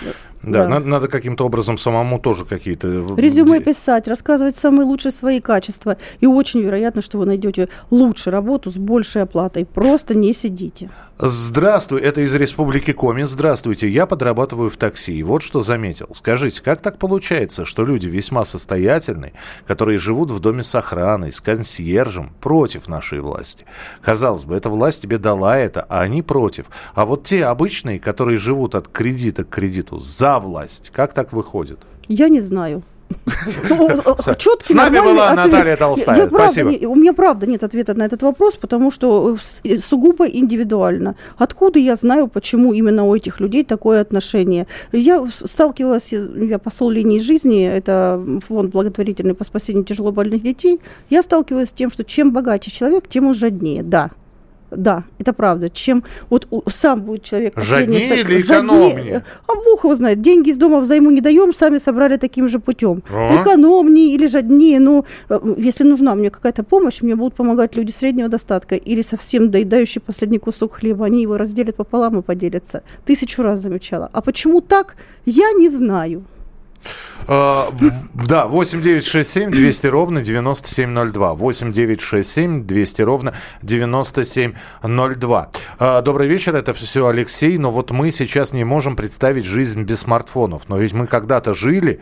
[0.44, 0.70] да, да.
[0.70, 2.88] Надо, надо каким-то образом самому тоже какие-то...
[3.18, 5.98] Резюме писать, рассказывать самые лучшие свои качества.
[6.20, 9.66] И очень вероятно, что вы найдете лучшую работу с большей оплатой.
[9.66, 10.90] Просто не сидите.
[11.18, 13.24] Здравствуй, это из Республики Коми.
[13.24, 15.18] Здравствуйте, я подрабатываю в такси.
[15.18, 16.10] И вот что заметил.
[16.14, 19.34] Скажите, как так получается, что люди весьма состоятельные,
[19.66, 23.66] которые живут в доме с охраной, с консьержем, против нашей власти?
[24.02, 26.66] Казалось бы, эта власть тебе дала это, а они против.
[26.94, 30.92] А вот те обычные, которые живут от кредита к кредиту за власть.
[30.94, 31.80] Как так выходит?
[32.08, 32.84] Я не знаю.
[34.38, 35.34] Четкий, С нами была.
[35.34, 36.28] Наталья Толстая.
[36.28, 36.70] Спасибо.
[36.88, 41.16] У меня правда нет ответа на этот вопрос, потому что э, сугубо индивидуально.
[41.38, 44.68] Откуда я знаю, почему именно у этих людей такое отношение?
[44.92, 50.80] Я сталкивалась, я посол линии жизни, это фонд благотворительный по спасению тяжелобольных детей.
[51.10, 53.84] Я сталкиваюсь с тем, что чем богаче человек, тем он жаднее.
[53.84, 54.12] Да,
[54.72, 55.70] да, это правда.
[55.70, 57.54] Чем вот сам будет человек...
[57.56, 58.96] Жаднее или экономнее?
[58.96, 60.22] Жаднее, а Бог его знает.
[60.22, 63.02] Деньги из дома взайму не даем, сами собрали таким же путем.
[63.10, 63.42] А?
[63.42, 64.80] Экономнее или жаднее.
[64.80, 69.52] Но э, если нужна мне какая-то помощь, мне будут помогать люди среднего достатка или совсем
[69.52, 71.06] доедающие последний кусок хлеба.
[71.06, 72.84] Они его разделят пополам и поделятся.
[73.06, 74.10] Тысячу раз замечала.
[74.12, 76.24] А почему так, я не знаю.
[77.28, 77.74] Uh,
[78.14, 81.34] да, 8967 200 ровно 9702.
[81.34, 85.50] 8967 200 ровно 9702.
[85.80, 87.58] Uh, добрый вечер, это все Алексей.
[87.58, 90.70] Но вот мы сейчас не можем представить жизнь без смартфонов.
[90.70, 92.00] Но ведь мы когда-то жили,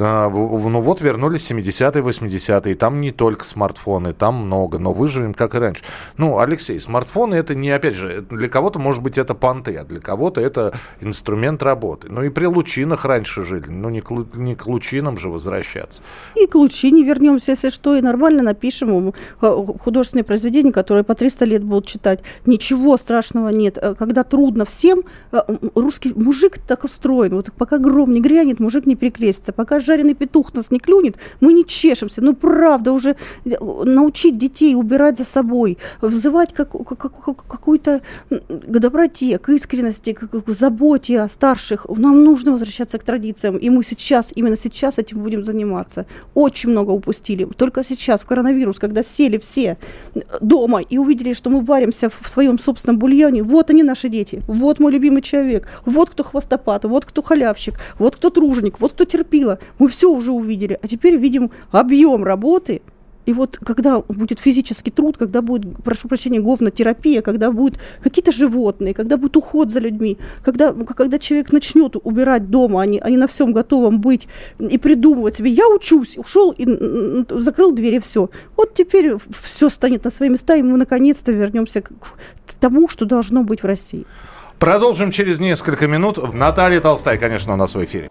[0.00, 5.58] ну вот вернулись 70-е, 80-е, там не только смартфоны, там много, но выживем как и
[5.58, 5.82] раньше.
[6.16, 10.00] Ну, Алексей, смартфоны это не, опять же, для кого-то, может быть, это понты, а для
[10.00, 12.08] кого-то это инструмент работы.
[12.10, 16.02] Ну и при лучинах раньше жили, ну не к, не к лучинам же возвращаться.
[16.34, 21.62] И к лучине вернемся, если что, и нормально напишем художественные произведения, которые по 300 лет
[21.62, 22.20] будут читать.
[22.46, 23.78] Ничего страшного нет.
[23.80, 25.40] Э, когда трудно всем, э,
[25.74, 30.54] русский мужик так устроен, вот пока гром не грянет, мужик не перекрестится, пока жареный петух
[30.54, 32.22] нас не клюнет, мы не чешемся.
[32.22, 33.50] Ну, правда, уже э,
[33.84, 38.00] научить детей убирать за собой, взывать как, как, как, какой-то
[38.30, 41.86] к доброте, к искренности, к, к заботе о старших.
[41.88, 46.06] Нам нужно возвращаться к традициям, и мы сейчас, именно сейчас этим будем заниматься.
[46.34, 47.44] Очень много упустили.
[47.56, 49.76] Только сейчас, в коронавирус, когда сели все
[50.40, 54.78] дома и увидели, что мы варимся в своем собственном бульоне, вот они наши дети, вот
[54.78, 59.58] мой любимый человек, вот кто хвостопат, вот кто халявщик, вот кто труженик, вот кто терпила.
[59.80, 62.82] Мы все уже увидели, а теперь видим объем работы.
[63.24, 68.92] И вот когда будет физический труд, когда будет, прошу прощения, говнотерапия, когда будут какие-то животные,
[68.92, 73.52] когда будет уход за людьми, когда, когда человек начнет убирать дома, а не на всем
[73.52, 76.66] готовом быть и придумывать себе, я учусь, ушел и
[77.30, 78.28] закрыл дверь, и все.
[78.56, 81.94] Вот теперь все станет на свои места, и мы наконец-то вернемся к
[82.60, 84.04] тому, что должно быть в России.
[84.60, 86.34] Продолжим через несколько минут.
[86.34, 88.10] Наталья Толстая, конечно, у нас в эфире.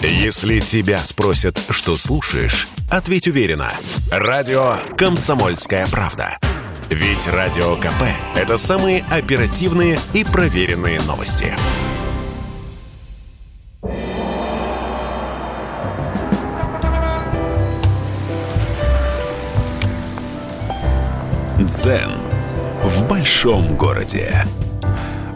[0.00, 3.70] Если тебя спросят, что слушаешь, ответь уверенно.
[4.10, 6.38] Радио «Комсомольская правда».
[6.88, 8.04] Ведь Радио КП–
[8.34, 11.54] это самые оперативные и проверенные новости.
[21.58, 22.16] Дзен
[22.82, 24.46] в большом городе.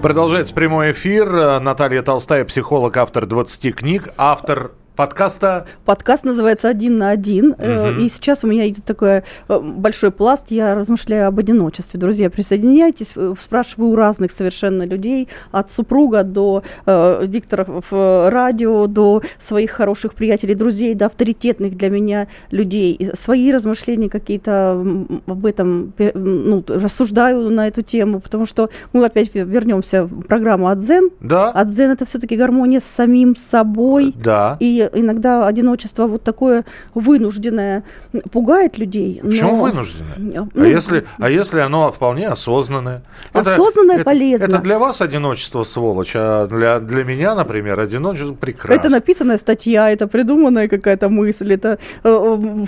[0.03, 1.61] Продолжается прямой эфир.
[1.61, 5.67] Наталья Толстая, психолог, автор 20 книг, автор подкаста?
[5.85, 7.57] Подкаст называется «Один на один».
[7.59, 8.01] Угу.
[8.01, 10.47] И сейчас у меня идет такой э, большой пласт.
[10.51, 11.99] Я размышляю об одиночестве.
[11.99, 13.13] Друзья, присоединяйтесь.
[13.17, 15.29] Э, спрашиваю у разных совершенно людей.
[15.51, 22.29] От супруга до э, дикторов радио, до своих хороших приятелей, друзей, до авторитетных для меня
[22.53, 23.11] людей.
[23.15, 24.85] Свои размышления какие-то
[25.27, 31.11] об этом ну, рассуждаю на эту тему, потому что мы опять вернемся в программу «Адзен».
[31.21, 31.51] Да.
[31.51, 34.15] «Адзен»— это все-таки гармония с самим собой.
[34.17, 34.57] Да.
[34.61, 37.85] И иногда одиночество вот такое вынужденное
[38.31, 39.21] пугает людей.
[39.23, 39.63] Почему но...
[39.63, 40.15] вынужденное?
[40.17, 43.03] Ну, а, если, а если оно вполне осознанное?
[43.33, 44.45] Осознанное это, полезно.
[44.45, 48.81] Это, это для вас одиночество сволочь, а для, для меня, например, одиночество прекрасно.
[48.81, 52.65] Это написанная статья, это придуманная какая-то мысль, это э,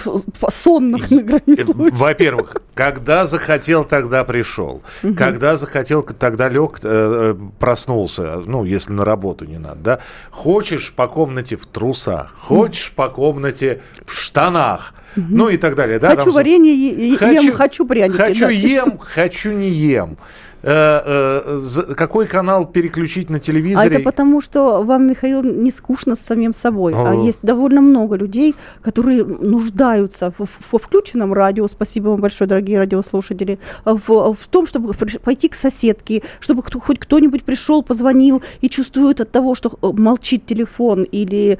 [0.51, 4.83] сон на грани Во-первых, когда захотел, тогда пришел.
[5.17, 8.43] Когда захотел, тогда лег, э, э, проснулся.
[8.47, 9.99] Ну, если на работу не надо, да?
[10.31, 11.67] Хочешь по комнате в
[12.05, 15.99] трусах, хочешь по комнате в штанах, ну и так далее.
[15.99, 16.11] Да?
[16.11, 16.33] Хочу Там...
[16.35, 18.17] варенье, ем, хочу, хочу пряники.
[18.17, 18.51] Хочу да.
[18.51, 20.19] ем, хочу не ем.
[20.67, 23.91] Э, э, какой канал переключить на телевизоре.
[23.91, 26.95] А это потому, что вам, Михаил, не скучно с самим собой.
[26.97, 32.79] А есть довольно много людей, которые нуждаются в, в включенном радио, спасибо вам большое, дорогие
[32.79, 38.71] радиослушатели, в, в том, чтобы пойти к соседке, чтобы кто, хоть кто-нибудь пришел, позвонил и
[38.71, 41.59] чувствует от того, что э, молчит телефон или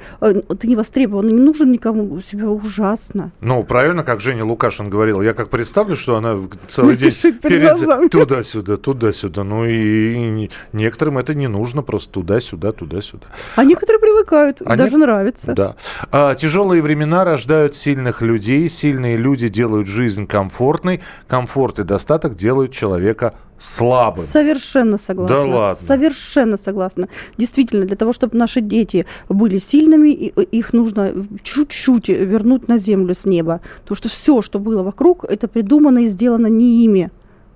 [0.59, 3.31] ты не востребован, не нужен никому, себя ужасно.
[3.41, 6.37] Ну, правильно, как Женя Лукашин говорил, я как представлю, что она
[6.67, 9.43] целый день перед туда-сюда, туда туда-сюда.
[9.43, 13.27] Ну и, и некоторым это не нужно, просто туда-сюда, туда-сюда.
[13.55, 15.01] А некоторые привыкают, а даже не...
[15.01, 15.53] нравится.
[15.53, 15.75] Да.
[16.11, 22.71] А, тяжелые времена рождают сильных людей, сильные люди делают жизнь комфортной, комфорт и достаток делают
[22.71, 24.23] человека слабым.
[24.23, 25.35] Совершенно согласна.
[25.35, 25.75] Да ладно.
[25.75, 27.07] Совершенно согласна.
[27.37, 33.25] Действительно, для того, чтобы наши дети были сильными, их нужно чуть-чуть вернуть на землю с
[33.25, 33.61] неба.
[33.81, 37.11] Потому что все, что было вокруг, это придумано и сделано не ими.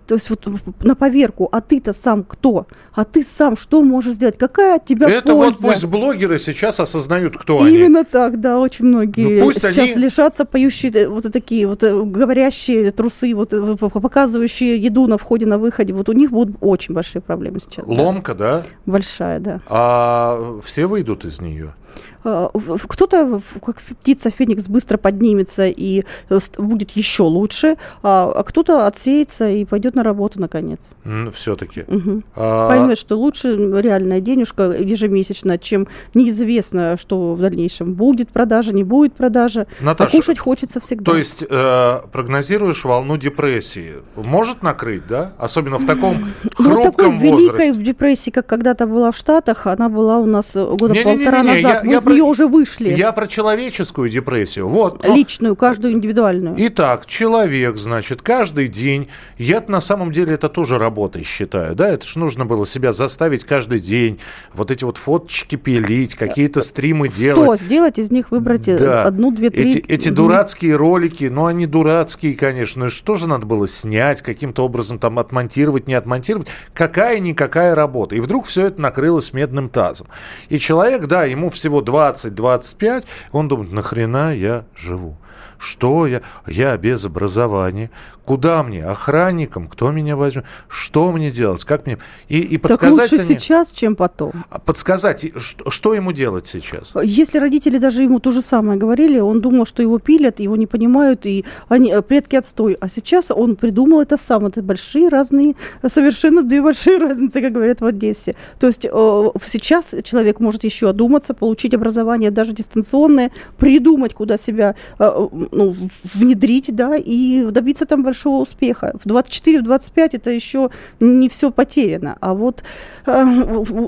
[0.10, 0.48] То есть вот
[0.80, 2.66] на поверку, а ты-то сам кто?
[2.96, 4.40] А ты сам что можешь сделать?
[4.40, 5.62] Какая от тебя Это польза?
[5.62, 7.78] вот пусть блогеры сейчас осознают, кто Именно они.
[7.78, 9.94] Именно так, да, очень многие ну, сейчас они...
[9.94, 15.46] лишатся поющие э, вот такие вот э, говорящие трусы, вот э, показывающие еду на входе,
[15.46, 15.94] на выходе.
[15.94, 17.86] Вот у них будут очень большие проблемы сейчас.
[17.88, 18.62] Ломка, да?
[18.62, 18.64] да?
[18.88, 19.62] Большая, да.
[19.68, 21.76] А все выйдут из нее?
[22.24, 22.50] Э,
[22.88, 29.50] кто-то, как птица Феникс, быстро поднимется и э, будет еще лучше, а, а кто-то отсеется
[29.50, 30.90] и пойдет на работу наконец.
[31.34, 31.82] Все-таки.
[31.88, 32.24] Угу.
[32.36, 32.70] А...
[32.70, 39.14] Поймет, что лучше реальная денежка ежемесячно, чем неизвестно, что в дальнейшем будет продажа, не будет
[39.14, 39.68] продажа.
[39.80, 41.12] Наташа, а кушать хочется всегда.
[41.12, 43.96] То есть э, прогнозируешь волну депрессии.
[44.16, 45.34] Может накрыть, да?
[45.38, 46.18] Особенно в таком
[46.56, 47.68] хрупком ну, вот такой возрасте.
[47.68, 51.50] великой депрессии, как когда-то была в Штатах, она была у нас года не, полтора не,
[51.50, 51.84] не, не, назад.
[51.86, 52.90] Я, я нее уже вышли.
[52.90, 54.68] Я про человеческую депрессию.
[54.68, 55.06] Вот.
[55.06, 56.56] Личную, каждую индивидуальную.
[56.58, 59.08] Итак, человек, значит, каждый день.
[59.38, 61.76] Я на самом деле это тоже работой считаю.
[61.76, 64.20] Да, это же нужно было себя заставить каждый день.
[64.54, 67.62] Вот эти вот фоточки пилить, какие-то стримы Сто делать.
[67.62, 69.04] сделать, из них выбрать э, да.
[69.04, 69.70] одну, две, три.
[69.70, 72.90] Эти, эти дурацкие ролики, ну они дурацкие, конечно.
[72.90, 76.48] Что же надо было снять, каким-то образом там отмонтировать, не отмонтировать?
[76.74, 78.16] Какая-никакая работа.
[78.16, 80.08] И вдруг все это накрылось медным тазом.
[80.50, 85.18] И человек, да, ему всего два 20-25, он думает, нахрена я живу?
[85.58, 86.22] Что я?
[86.48, 87.90] Я без образования.
[88.30, 88.86] Куда мне?
[88.86, 89.68] Охранником?
[89.68, 90.46] Кто меня возьмет?
[90.68, 91.66] Что мне делать?
[91.66, 91.98] Как мне?
[92.28, 93.10] И, и подсказать...
[93.10, 94.46] Так лучше сейчас, чем потом.
[94.52, 96.94] А подсказать, что, что ему делать сейчас?
[97.04, 100.68] Если родители даже ему то же самое говорили, он думал, что его пилят, его не
[100.68, 102.78] понимают, и они, э, предки отстой.
[102.80, 104.46] А сейчас он придумал это сам.
[104.46, 105.56] Это большие разные,
[105.88, 108.36] совершенно две большие разницы, как говорят в Одессе.
[108.60, 114.76] То есть э, сейчас человек может еще одуматься, получить образование даже дистанционное, придумать, куда себя
[115.00, 115.76] э, ну,
[116.14, 118.94] внедрить, да, и добиться там большого успеха.
[119.04, 122.18] В 24, в 25 это еще не все потеряно.
[122.20, 122.64] А вот
[123.06, 123.24] э,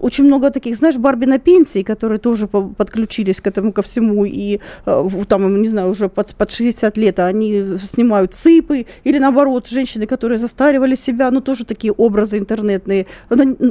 [0.01, 4.59] очень много таких, знаешь, Барби на пенсии, которые тоже подключились к этому ко всему, и
[4.85, 10.05] э, там, не знаю, уже под, под 60 лет они снимают цыпы, или наоборот, женщины,
[10.05, 13.07] которые застаривали себя, ну, тоже такие образы интернетные.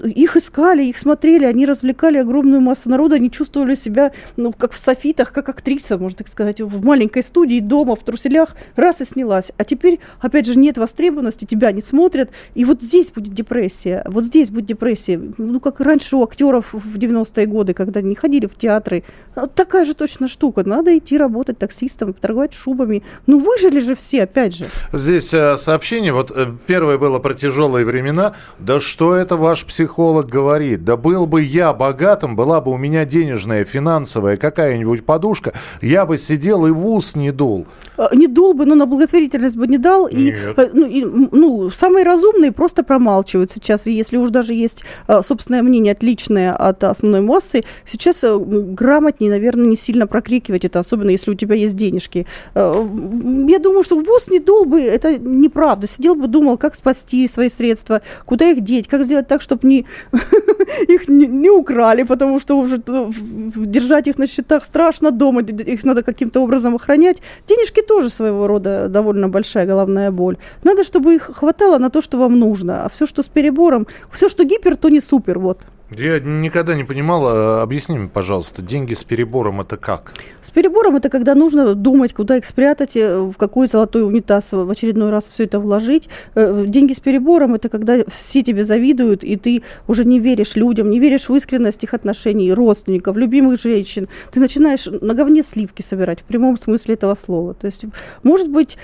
[0.04, 4.78] Их искали, их смотрели, они развлекали огромную массу народа, они чувствовали себя, ну, как в
[4.78, 9.52] софитах, как актриса, можно так сказать, в маленькой студии дома в труселях, раз и снялась.
[9.56, 14.24] А теперь, опять же, нет востребованности, тебя не смотрят, и вот здесь будет депрессия, вот
[14.24, 15.20] здесь будет депрессия.
[15.38, 19.04] Ну, как раньше у актеров в 90-е годы, когда они ходили в театры.
[19.34, 20.62] Вот такая же точно штука.
[20.66, 23.02] Надо идти работать таксистом, торговать шубами.
[23.26, 24.66] Ну, выжили же все, опять же.
[24.92, 28.34] Здесь э, сообщение, вот э, первое было про тяжелые времена.
[28.58, 30.84] Да что это ваш психолог говорит?
[30.84, 36.18] Да был бы я богатым, была бы у меня денежная, финансовая какая-нибудь подушка, я бы
[36.18, 37.66] сидел и в ус не дул.
[37.96, 40.06] Э, не дул бы, но на благотворительность бы не дал.
[40.06, 43.86] И, э, ну, и, ну, самые разумные просто промалчивают сейчас.
[43.86, 49.66] И если уж даже есть э, собственное мнение отличное от основной массы, сейчас грамотнее, наверное,
[49.66, 52.26] не сильно прокрикивать это, особенно если у тебя есть денежки.
[52.54, 55.86] Я думаю, что ВУЗ не дул бы, это неправда.
[55.86, 59.86] Сидел бы, думал, как спасти свои средства, куда их деть, как сделать так, чтобы не,
[60.88, 66.02] их не, не украли, потому что уже держать их на счетах страшно дома, их надо
[66.02, 67.18] каким-то образом охранять.
[67.48, 70.19] Денежки тоже своего рода довольно большая головная боль.
[70.64, 72.84] Надо, чтобы их хватало на то, что вам нужно.
[72.84, 75.38] А все, что с перебором, все, что гипер, то не супер.
[75.38, 75.60] Вот.
[75.96, 80.12] Я никогда не понимала, объясни мне, пожалуйста, деньги с перебором это как?
[80.40, 84.70] С перебором это когда нужно думать, куда их спрятать, э, в какой золотой унитаз в
[84.70, 86.08] очередной раз все это вложить.
[86.36, 90.90] Э, деньги с перебором это когда все тебе завидуют, и ты уже не веришь людям,
[90.90, 94.06] не веришь в искренность их отношений, родственников, любимых женщин.
[94.30, 97.54] Ты начинаешь на говне сливки собирать в прямом смысле этого слова.
[97.54, 97.84] То есть,
[98.22, 98.78] может быть,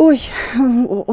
[0.00, 0.18] Ой,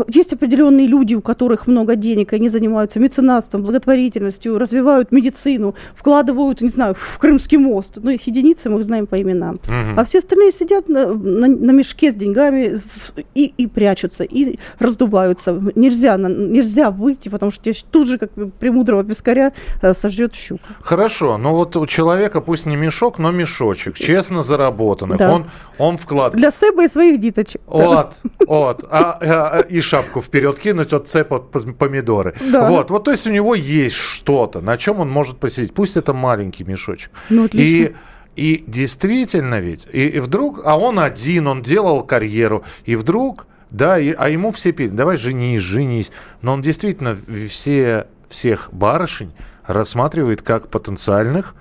[0.07, 6.61] есть определенные люди, у которых много денег, и они занимаются меценатством, благотворительностью, развивают медицину, вкладывают,
[6.61, 7.97] не знаю, в Крымский мост.
[7.97, 9.55] Ну, их единицы мы их знаем по именам.
[9.55, 9.97] Угу.
[9.99, 12.81] А все остальные сидят на, на, на мешке с деньгами
[13.35, 15.61] и, и прячутся, и раздуваются.
[15.75, 20.63] Нельзя, нельзя выйти, потому что тут же, как премудрого пескаря, э, сожрет щука.
[20.79, 25.17] Хорошо, но вот у человека пусть не мешок, но мешочек, честно заработанных.
[25.17, 25.33] Да.
[25.33, 25.45] Он,
[25.77, 26.37] он вкладывает.
[26.37, 27.61] Для себя и своих диточек.
[27.67, 28.13] Вот,
[28.47, 28.76] вот.
[28.81, 28.91] Вот.
[28.91, 32.33] А, а, и шапку вперед кинуть, от цепа помидоры.
[32.51, 32.69] Да.
[32.69, 32.91] Вот.
[32.91, 35.73] Вот, то есть у него есть что-то, на чем он может посидеть.
[35.73, 37.11] Пусть это маленький мешочек.
[37.29, 37.85] Ну, отлично.
[37.85, 37.95] И
[38.37, 43.97] и действительно ведь, и, и вдруг, а он один, он делал карьеру, и вдруг, да,
[43.97, 46.11] и, а ему все пели, давай женись, женись.
[46.43, 47.17] Но он действительно
[47.49, 49.33] все, всех барышень
[49.65, 51.55] рассматривает как потенциальных,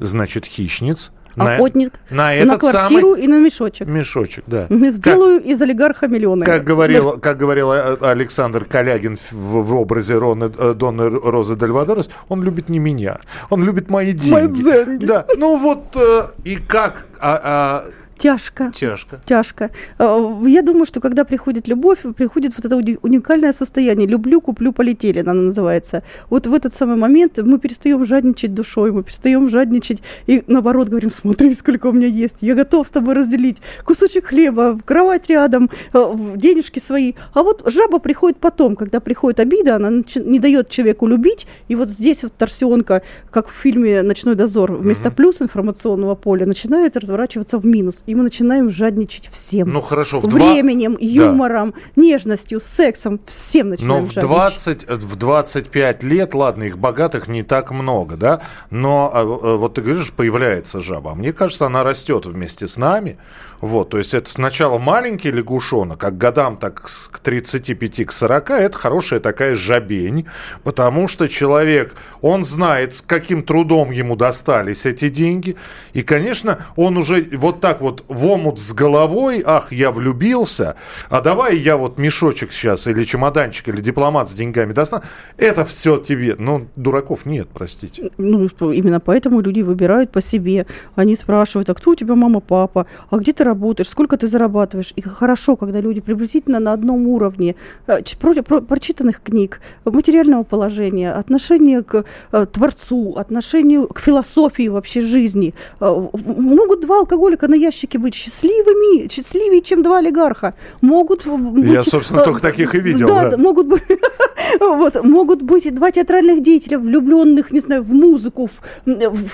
[0.00, 1.12] значит, хищниц,
[1.44, 3.24] охотник на, на, этот на квартиру самый...
[3.24, 3.88] и на мешочек.
[3.88, 4.66] Мешочек, да.
[4.70, 6.44] Сделаю как, из олигарха миллионы.
[6.44, 12.10] Как говорил, как говорил э, Александр Калягин в, в образе Роны, э, Донны Розы Дальвадорес,
[12.28, 13.18] он любит не меня,
[13.50, 14.32] он любит мои деньги.
[14.32, 15.04] Мои деньги.
[15.04, 17.06] Да, ну вот э, и как...
[17.18, 18.72] А, а, Тяжко.
[18.74, 19.20] Тяжко.
[19.26, 19.70] Тяжко.
[19.98, 24.08] А, я думаю, что когда приходит любовь, приходит вот это уникальное состояние.
[24.08, 26.02] Люблю, куплю, полетели, она называется.
[26.30, 31.10] Вот в этот самый момент мы перестаем жадничать душой, мы перестаем жадничать и наоборот говорим,
[31.10, 36.14] смотри, сколько у меня есть, я готов с тобой разделить кусочек хлеба, кровать рядом, а,
[36.36, 37.14] денежки свои.
[37.34, 41.90] А вот жаба приходит потом, когда приходит обида, она не дает человеку любить, и вот
[41.90, 45.14] здесь вот торсионка, как в фильме «Ночной дозор», вместо mm-hmm.
[45.14, 49.72] плюс информационного поля начинает разворачиваться в минус и мы начинаем жадничать всем.
[49.72, 51.02] Ну хорошо, в временем, два...
[51.02, 52.02] юмором, да.
[52.02, 57.70] нежностью, сексом, всем начинаем Но в 20, в 25 лет, ладно, их богатых не так
[57.70, 58.40] много, да,
[58.70, 62.76] но а, а, вот ты говоришь, появляется жаба, а мне кажется, она растет вместе с
[62.76, 63.18] нами,
[63.66, 68.50] вот, то есть это сначала маленький лягушонок, а к годам так к 35, к 40,
[68.50, 70.26] это хорошая такая жабень,
[70.62, 75.56] потому что человек, он знает, с каким трудом ему достались эти деньги,
[75.92, 80.76] и, конечно, он уже вот так вот в омут с головой, ах, я влюбился,
[81.10, 85.02] а давай я вот мешочек сейчас, или чемоданчик, или дипломат с деньгами достану,
[85.36, 88.10] это все тебе, ну, дураков нет, простите.
[88.18, 92.86] Ну, именно поэтому люди выбирают по себе, они спрашивают, а кто у тебя мама, папа,
[93.10, 93.55] а где ты работаешь,
[93.88, 94.92] сколько ты зарабатываешь.
[94.96, 97.54] И хорошо, когда люди приблизительно на одном уровне
[97.86, 105.00] э, про, про, прочитанных книг, материального положения, отношения к э, творцу, отношению к философии вообще
[105.00, 105.54] жизни.
[105.80, 110.54] Э, могут два алкоголика на ящике быть счастливыми, счастливее, чем два олигарха.
[110.80, 113.08] Могут быть, Я, собственно, только таких и видел.
[113.08, 113.36] Да, да.
[113.36, 113.82] могут быть
[114.60, 119.28] вот, могут быть два театральных деятеля, влюбленных, не знаю, в музыку, в, в,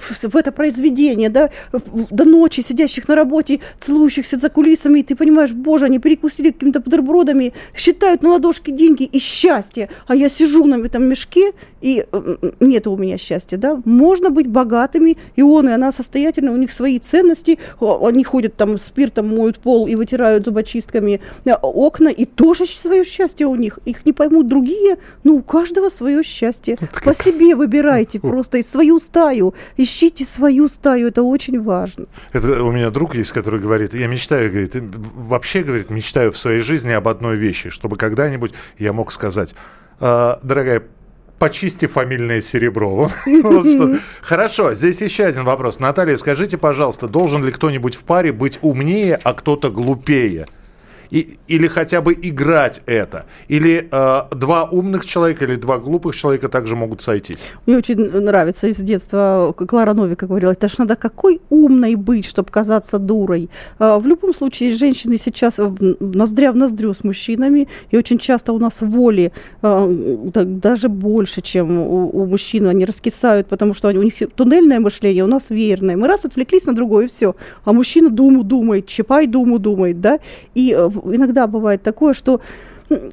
[0.00, 5.02] в, в это произведение, да, до ночи сидящих на работе работе, целующихся за кулисами, и
[5.02, 10.28] ты понимаешь, боже, они перекусили какими-то бутербродами, считают на ладошке деньги и счастье, а я
[10.28, 12.06] сижу на этом мешке, и
[12.60, 13.80] нет у меня счастья, да.
[13.84, 18.78] Можно быть богатыми, и он, и она состоятельны, у них свои ценности, они ходят там
[18.78, 23.78] спиртом, моют пол и вытирают зубочистками э, окна, и тоже свое счастье у них.
[23.86, 26.76] Их не поймут другие, но у каждого свое счастье.
[27.04, 32.06] По себе выбирайте просто свою стаю, ищите свою стаю, это очень важно.
[32.32, 36.60] Это у меня друг есть, который говорит, я мечтаю, говорит, вообще, говорит, мечтаю в своей
[36.60, 39.54] жизни об одной вещи, чтобы когда-нибудь я мог сказать,
[40.00, 40.82] «А, дорогая,
[41.38, 43.08] почисти фамильное серебро.
[44.22, 45.80] Хорошо, здесь еще один вопрос.
[45.80, 50.46] Наталья, скажите, пожалуйста, должен ли кто-нибудь в паре быть умнее, а кто-то глупее?
[51.10, 53.26] И, или хотя бы играть это?
[53.48, 57.38] Или э, два умных человека или два глупых человека также могут сойтись?
[57.66, 62.50] Мне очень нравится из детства Клара Новика говорила, это ж надо какой умной быть, чтобы
[62.50, 63.48] казаться дурой.
[63.78, 65.58] Э, в любом случае, женщины сейчас
[66.00, 71.70] ноздря в ноздрю с мужчинами, и очень часто у нас воли э, даже больше, чем
[71.70, 72.66] у, у мужчин.
[72.66, 75.96] Они раскисают, потому что у них туннельное мышление, у нас веерное.
[75.96, 77.34] Мы раз отвлеклись на другое, и все.
[77.64, 80.18] А мужчина думу думает, чапай думу думает, да.
[80.54, 82.40] И э, иногда бывает такое, что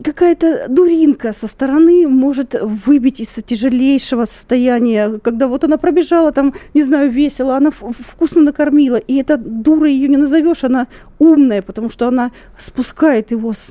[0.03, 6.83] какая-то дуринка со стороны может выбить из тяжелейшего состояния, когда вот она пробежала там, не
[6.83, 10.87] знаю, весело, она вкусно накормила, и эта дура ее не назовешь, она
[11.23, 13.69] умная, потому что она спускает его с,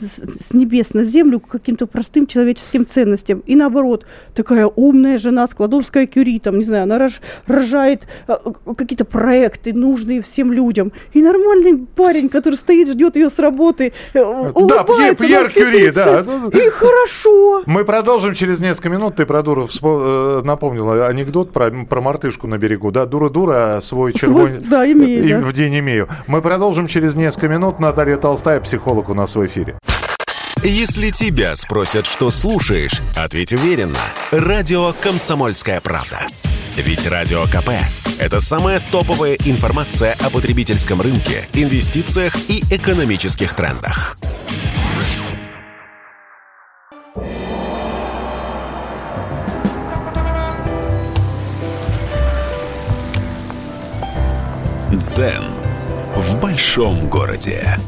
[0.49, 3.43] с небес на землю к каким-то простым человеческим ценностям.
[3.47, 8.39] И наоборот, такая умная жена, складовская кюри, там, не знаю, она рож, рожает а,
[8.75, 10.93] какие-то проекты, нужные всем людям.
[11.13, 15.91] И нормальный парень, который стоит, ждет ее с работы, э, улыбается да, Пьер, Пьер Кюри,
[15.91, 16.21] да.
[16.53, 17.63] И хорошо.
[17.67, 19.17] Мы продолжим через несколько минут.
[19.17, 19.69] Ты про дуру.
[19.83, 22.91] Э, напомнила анекдот про, про мартышку на берегу.
[22.91, 25.41] Да, дура-дура, свой червонь да, имею, и, да.
[25.41, 26.09] в день имею.
[26.27, 27.79] Мы продолжим через несколько минут.
[27.79, 29.79] Наталья Толстая, психолог у нас в эфире.
[30.65, 33.99] Если тебя спросят, что слушаешь, ответь уверенно.
[34.31, 36.29] Радио «Комсомольская правда».
[36.77, 37.71] Ведь Радио КП–
[38.19, 44.17] это самая топовая информация о потребительском рынке, инвестициях и экономических трендах.
[54.93, 55.52] Дзен
[56.43, 57.79] большом городе.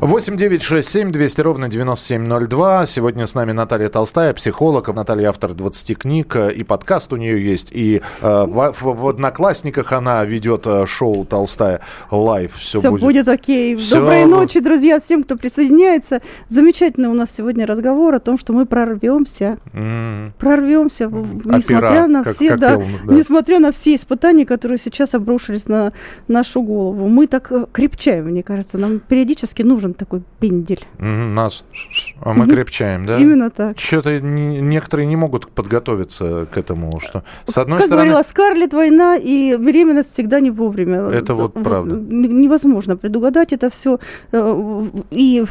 [0.00, 2.86] 8 9 6 7 200 ровно 9702.
[2.86, 4.94] Сегодня с нами Наталья Толстая, психолог.
[4.94, 6.36] Наталья автор 20 книг.
[6.36, 7.70] И подкаст у нее есть.
[7.72, 11.80] И э, в, в, в «Одноклассниках» она ведет э, шоу «Толстая
[12.10, 12.54] live».
[12.56, 13.74] Все, Все будет, будет окей.
[13.76, 14.00] Все...
[14.00, 16.20] Доброй ночи, друзья, всем, кто присоединяется.
[16.48, 19.56] Замечательный у нас сегодня разговор о том, что мы прорвемся.
[19.72, 20.32] Mm.
[20.38, 23.14] Прорвемся, несмотря Опера, на как, все, как да, пел, да.
[23.14, 25.94] несмотря на все испытания, которые сейчас обрушились на
[26.28, 27.08] нашу голову.
[27.08, 28.76] Мы так э, крепчаем, мне кажется.
[28.76, 30.84] Нам периодически нужно нужен такой пендель.
[30.98, 31.64] Нас,
[32.20, 33.18] а мы крепчаем, да?
[33.18, 33.78] Именно так.
[33.78, 38.08] Что-то некоторые не могут подготовиться к этому, что с одной как стороны...
[38.08, 41.10] Говорила Скарлетт, война и беременность всегда не вовремя.
[41.10, 41.94] Это вот, вот правда.
[41.94, 43.98] Невозможно предугадать это все.
[44.32, 45.44] Э, и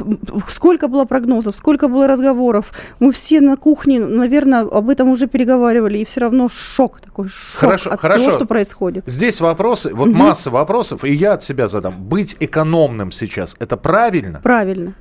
[0.49, 2.71] сколько было прогнозов, сколько было разговоров.
[2.99, 7.59] Мы все на кухне, наверное, об этом уже переговаривали, и все равно шок такой, шок
[7.59, 8.23] хорошо, от хорошо.
[8.23, 9.03] всего, что происходит.
[9.07, 10.17] Здесь вопросы, вот угу.
[10.17, 11.95] масса вопросов, и я от себя задам.
[12.03, 14.24] Быть экономным сейчас, это правильно?
[14.31, 14.39] Правильно?
[14.41, 14.95] Правильно.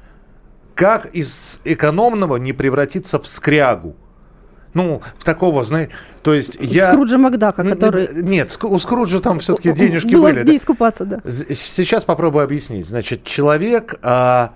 [0.74, 3.94] Как из экономного не превратиться в скрягу?
[4.74, 5.90] Ну, в такого, знаешь,
[6.22, 6.92] то есть я...
[6.92, 8.08] Скруджа Макдака, который...
[8.22, 10.42] Нет, у Скруджа там все-таки денежки Было были.
[10.42, 11.20] где искупаться, да.
[11.30, 12.86] Сейчас попробую объяснить.
[12.86, 13.98] Значит, человек...
[14.02, 14.52] А,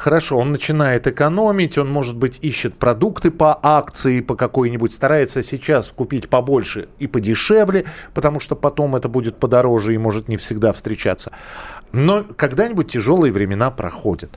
[0.00, 5.90] Хорошо, он начинает экономить, он, может быть, ищет продукты по акции, по какой-нибудь, старается сейчас
[5.90, 11.32] купить побольше и подешевле, потому что потом это будет подороже и может не всегда встречаться.
[11.92, 14.30] Но когда-нибудь тяжелые времена проходят.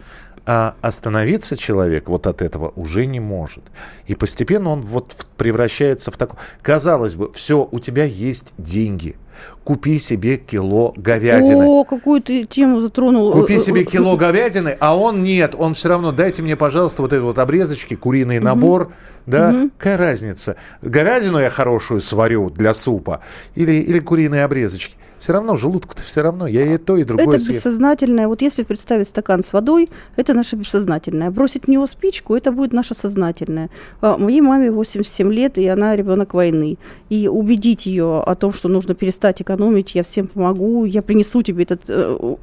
[0.45, 3.63] А остановиться человек вот от этого уже не может.
[4.07, 6.37] И постепенно он вот превращается в такой...
[6.61, 9.15] Казалось бы, все, у тебя есть деньги.
[9.63, 11.65] Купи себе кило говядины.
[11.65, 13.31] О, какую ты тему затронул.
[13.31, 15.55] Купи себе кило говядины, а он нет.
[15.57, 18.91] Он все равно, дайте мне, пожалуйста, вот эти вот обрезочки, куриный набор.
[19.25, 19.69] Да, угу.
[19.77, 20.57] какая разница?
[20.81, 23.21] Говядину я хорошую сварю для супа
[23.55, 26.47] или, или куриные обрезочки все равно желудку-то все равно.
[26.47, 27.55] Я и то, и другое Это съем.
[27.55, 28.27] бессознательное.
[28.27, 31.31] Вот если представить стакан с водой, это наше бессознательное.
[31.31, 33.69] Бросить в него спичку, это будет наше сознательное.
[34.01, 36.77] А, моей маме 87 лет, и она ребенок войны.
[37.07, 41.63] И убедить ее о том, что нужно перестать экономить, я всем помогу, я принесу тебе
[41.63, 42.35] этот э,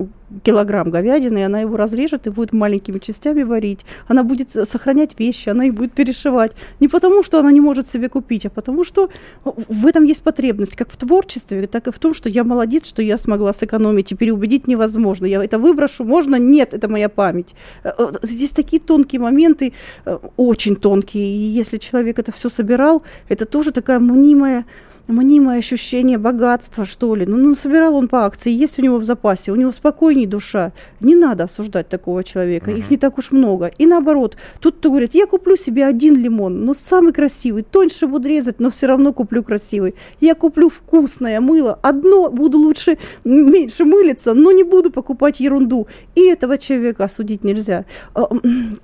[0.43, 3.85] килограмм говядины, и она его разрежет и будет маленькими частями варить.
[4.09, 6.53] Она будет сохранять вещи, она их будет перешивать.
[6.81, 9.11] Не потому, что она не может себе купить, а потому, что
[9.45, 12.89] в этом есть потребность, как в творчестве, так и в том, что я молодец молодец,
[12.89, 15.27] что я смогла сэкономить, и переубедить невозможно.
[15.27, 16.37] Я это выброшу, можно?
[16.37, 17.55] Нет, это моя память.
[17.85, 19.73] Э, э, здесь такие тонкие моменты,
[20.07, 21.25] э, очень тонкие.
[21.25, 24.65] И если человек это все собирал, это тоже такая мнимая
[25.11, 27.27] мнимое ощущение богатства, что ли.
[27.27, 30.73] Ну, ну, собирал он по акции, есть у него в запасе, у него спокойней душа.
[31.01, 32.79] Не надо осуждать такого человека, uh-huh.
[32.79, 33.67] их не так уж много.
[33.79, 38.29] И наоборот, тут кто говорит, я куплю себе один лимон, но самый красивый, тоньше буду
[38.29, 39.95] резать, но все равно куплю красивый.
[40.21, 45.87] Я куплю вкусное мыло, одно буду лучше, меньше мылиться, но не буду покупать ерунду.
[46.15, 47.85] И этого человека осудить нельзя.
[48.15, 48.29] А,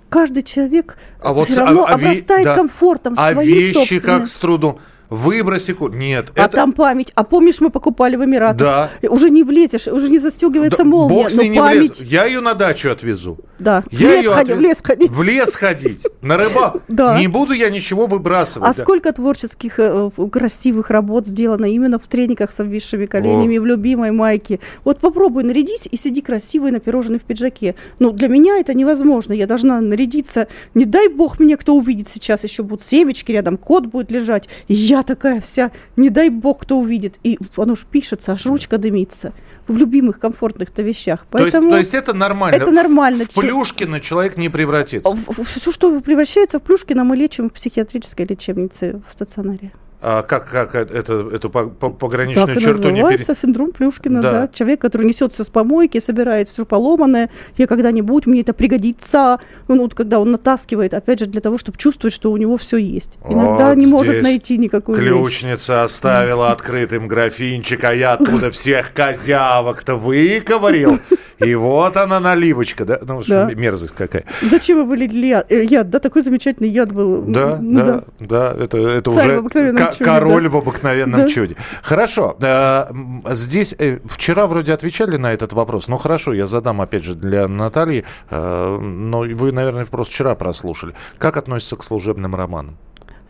[0.09, 2.55] каждый человек а все вот, равно а, а, обрастает да.
[2.55, 4.03] комфортом а своим вещи собственным.
[4.03, 4.79] как с трудом
[5.11, 5.99] выброси куртку.
[5.99, 6.33] Нет.
[6.37, 6.57] А это...
[6.57, 7.13] там память.
[7.15, 8.59] А помнишь, мы покупали в Эмиратах?
[8.59, 8.91] Да.
[9.09, 11.15] Уже не влезешь, уже не застегивается да, молния.
[11.15, 11.99] Бог с ней не память...
[11.99, 12.11] влез.
[12.11, 13.39] Я ее на дачу отвезу.
[13.59, 13.85] Да.
[13.91, 14.59] Я в лес, ее ходи, отвез...
[14.59, 15.11] в лес ходить.
[15.11, 16.07] В лес ходить.
[16.23, 16.83] На рыбалку.
[16.89, 17.19] Да.
[17.19, 18.69] Не буду я ничего выбрасывать.
[18.69, 24.11] А сколько творческих э, красивых работ сделано именно в трениках с обвисшими коленями, в любимой
[24.11, 24.61] майке.
[24.85, 27.75] Вот попробуй нарядись и сиди красивой напироженной в пиджаке.
[27.99, 29.33] Ну, для меня это невозможно.
[29.33, 30.49] Я должна нарядиться.
[30.75, 32.45] Не дай бог меня кто увидит сейчас.
[32.45, 34.49] Еще будут семечки рядом, кот будет лежать.
[34.69, 37.19] И я такая вся, не дай бог кто увидит.
[37.23, 39.33] И оно ж пишется, аж ручка дымится.
[39.69, 41.27] В любимых комфортных-то вещах.
[41.31, 42.57] Поэтому то, есть, то есть это нормально?
[42.57, 43.25] Это нормально.
[43.25, 45.17] В Плюшкина человек не превратится?
[45.45, 49.73] Все, что превращается в Плюшкина, мы лечим в психиатрической лечебнице в стационаре.
[50.09, 53.25] А как, как это, эту пограничную так черту не пере...
[53.35, 54.31] синдром Плюшкина, да.
[54.31, 54.49] да.
[54.49, 57.29] Человек, который несет все с помойки, собирает все поломанное.
[57.57, 59.41] Я когда-нибудь, мне это пригодится.
[59.67, 62.77] Ну, вот когда он натаскивает, опять же, для того, чтобы чувствовать, что у него все
[62.77, 63.19] есть.
[63.29, 65.85] Иногда вот не может найти никакую Ключница вещь.
[65.87, 71.01] оставила открытым графинчик, а я оттуда всех козявок-то выковырил.
[71.39, 72.99] И вот она наливочка, да?
[73.03, 73.51] Ну, да.
[73.55, 74.25] мерзость какая.
[74.43, 75.53] Зачем вы вылили яд?
[75.53, 75.91] Э, яд?
[75.91, 77.23] Да, такой замечательный яд был.
[77.23, 78.65] Да, ну, да, да, да.
[78.65, 80.49] Это, это уже чуде, король да.
[80.51, 81.29] в обыкновенном да.
[81.29, 81.57] чуде.
[81.83, 82.37] Хорошо.
[82.41, 82.87] Э,
[83.33, 85.89] здесь э, вчера вроде отвечали на этот вопрос.
[85.89, 88.05] Ну, хорошо, я задам опять же для Натальи.
[88.31, 90.95] Но вы, наверное, просто вчера прослушали.
[91.19, 92.77] Как относится к служебным романам?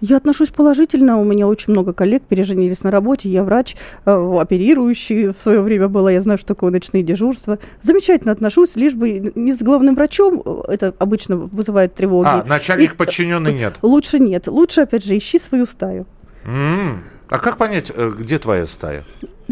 [0.01, 1.19] Я отношусь положительно.
[1.19, 3.29] У меня очень много коллег переженились на работе.
[3.29, 6.11] Я врач, э, оперирующий в свое время была.
[6.11, 7.59] Я знаю, что такое ночные дежурства.
[7.81, 10.43] Замечательно отношусь, лишь бы не с главным врачом.
[10.69, 12.29] Это обычно вызывает тревоги.
[12.29, 13.75] А, начальник И, подчиненный нет?
[13.83, 14.49] Лучше нет.
[14.49, 16.07] Лучше, опять же, ищи свою стаю.
[16.45, 16.99] Mm.
[17.29, 19.05] А как понять, э, где твоя стая?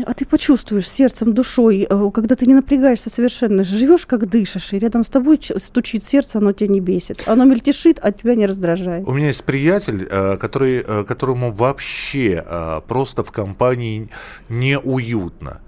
[0.07, 4.79] А ты почувствуешь сердцем, душой, э, когда ты не напрягаешься совершенно, живешь как дышишь, и
[4.79, 7.23] рядом с тобой стучит сердце, оно тебя не бесит.
[7.27, 9.07] Оно мельтешит, а тебя не раздражает.
[9.07, 12.45] У меня есть приятель, э, который, которому вообще
[12.87, 14.11] просто в компании
[14.49, 15.61] неуютно.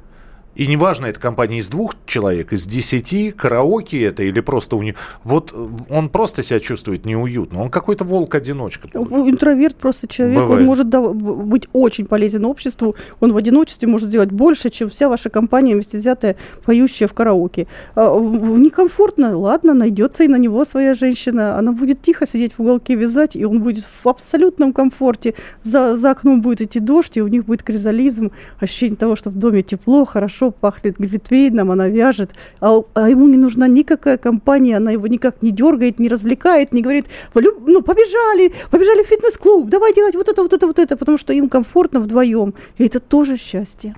[0.56, 4.96] И неважно, это компания из двух человек, из десяти, караоке это или просто у него...
[5.22, 5.54] Вот
[5.90, 7.62] он просто себя чувствует неуютно.
[7.62, 8.88] Он какой-то волк-одиночка.
[8.94, 10.40] Интроверт просто человек.
[10.40, 10.60] Бывает.
[10.60, 12.96] Он может быть очень полезен обществу.
[13.20, 17.66] Он в одиночестве может сделать больше, чем вся ваша компания вместе взятая, поющая в караоке.
[17.94, 21.58] А, некомфортно, ладно, найдется и на него своя женщина.
[21.58, 25.34] Она будет тихо сидеть в уголке вязать, и он будет в абсолютном комфорте.
[25.62, 29.36] За, за окном будет идти дождь, и у них будет кризализм, ощущение того, что в
[29.36, 32.30] доме тепло, хорошо, хорошо пахнет глитвейном, она вяжет,
[32.60, 36.82] а, а ему не нужна никакая компания, она его никак не дергает, не развлекает, не
[36.82, 41.18] говорит, ну, побежали, побежали в фитнес-клуб, давай делать вот это, вот это, вот это, потому
[41.18, 43.94] что им комфортно вдвоем, и это тоже счастье.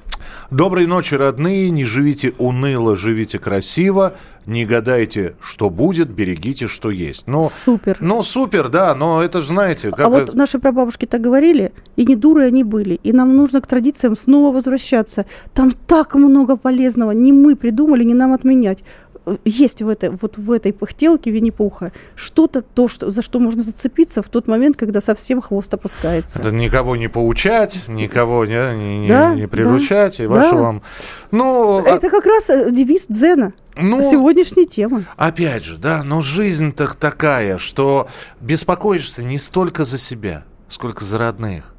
[0.51, 4.13] Доброй ночи, родные, не живите уныло, живите красиво
[4.49, 7.27] не гадайте, что будет, берегите, что есть.
[7.27, 7.99] Ну, супер.
[8.01, 9.91] Ну, супер, да, но это же знаете...
[9.91, 13.61] Как а вот наши прабабушки так говорили, и не дуры они были, и нам нужно
[13.61, 15.27] к традициям снова возвращаться.
[15.53, 18.85] Там так много полезного, не мы придумали, не нам отменять
[19.45, 24.23] есть в этой, вот в этой пыхтелке Винни-Пуха что-то, то, что, за что можно зацепиться
[24.23, 26.39] в тот момент, когда совсем хвост опускается.
[26.39, 30.63] Это никого не поучать, никого не, не, да, не приручать, да, и вашу да.
[30.63, 30.83] вам...
[31.31, 33.53] Ну, а Это как раз э, девиз Дзена.
[33.77, 35.05] Ну, сегодняшняя тема.
[35.17, 38.09] Опять же, да, но жизнь-то такая, что
[38.41, 41.75] беспокоишься не столько за себя, сколько за родных.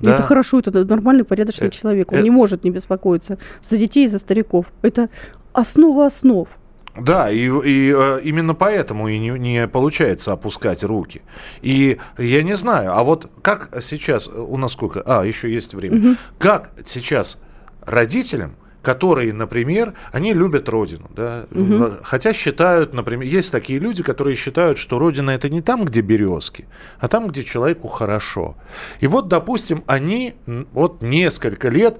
[0.00, 0.14] Да?
[0.14, 2.12] Это хорошо, это нормальный, порядочный э, человек.
[2.12, 2.22] Он э...
[2.22, 4.66] не может не беспокоиться за детей и за стариков.
[4.82, 5.08] Это
[5.52, 6.48] основа основ.
[6.96, 11.22] Да, и, и э, именно поэтому и не, не получается опускать руки.
[11.62, 15.98] И я не знаю, а вот как сейчас, у нас сколько, а, еще есть время,
[15.98, 16.16] угу.
[16.38, 17.38] как сейчас
[17.82, 21.90] родителям, которые, например, они любят родину, да, угу.
[22.02, 26.66] хотя считают, например, есть такие люди, которые считают, что родина это не там, где березки,
[26.98, 28.56] а там, где человеку хорошо.
[29.00, 30.34] И вот, допустим, они
[30.72, 31.98] вот несколько лет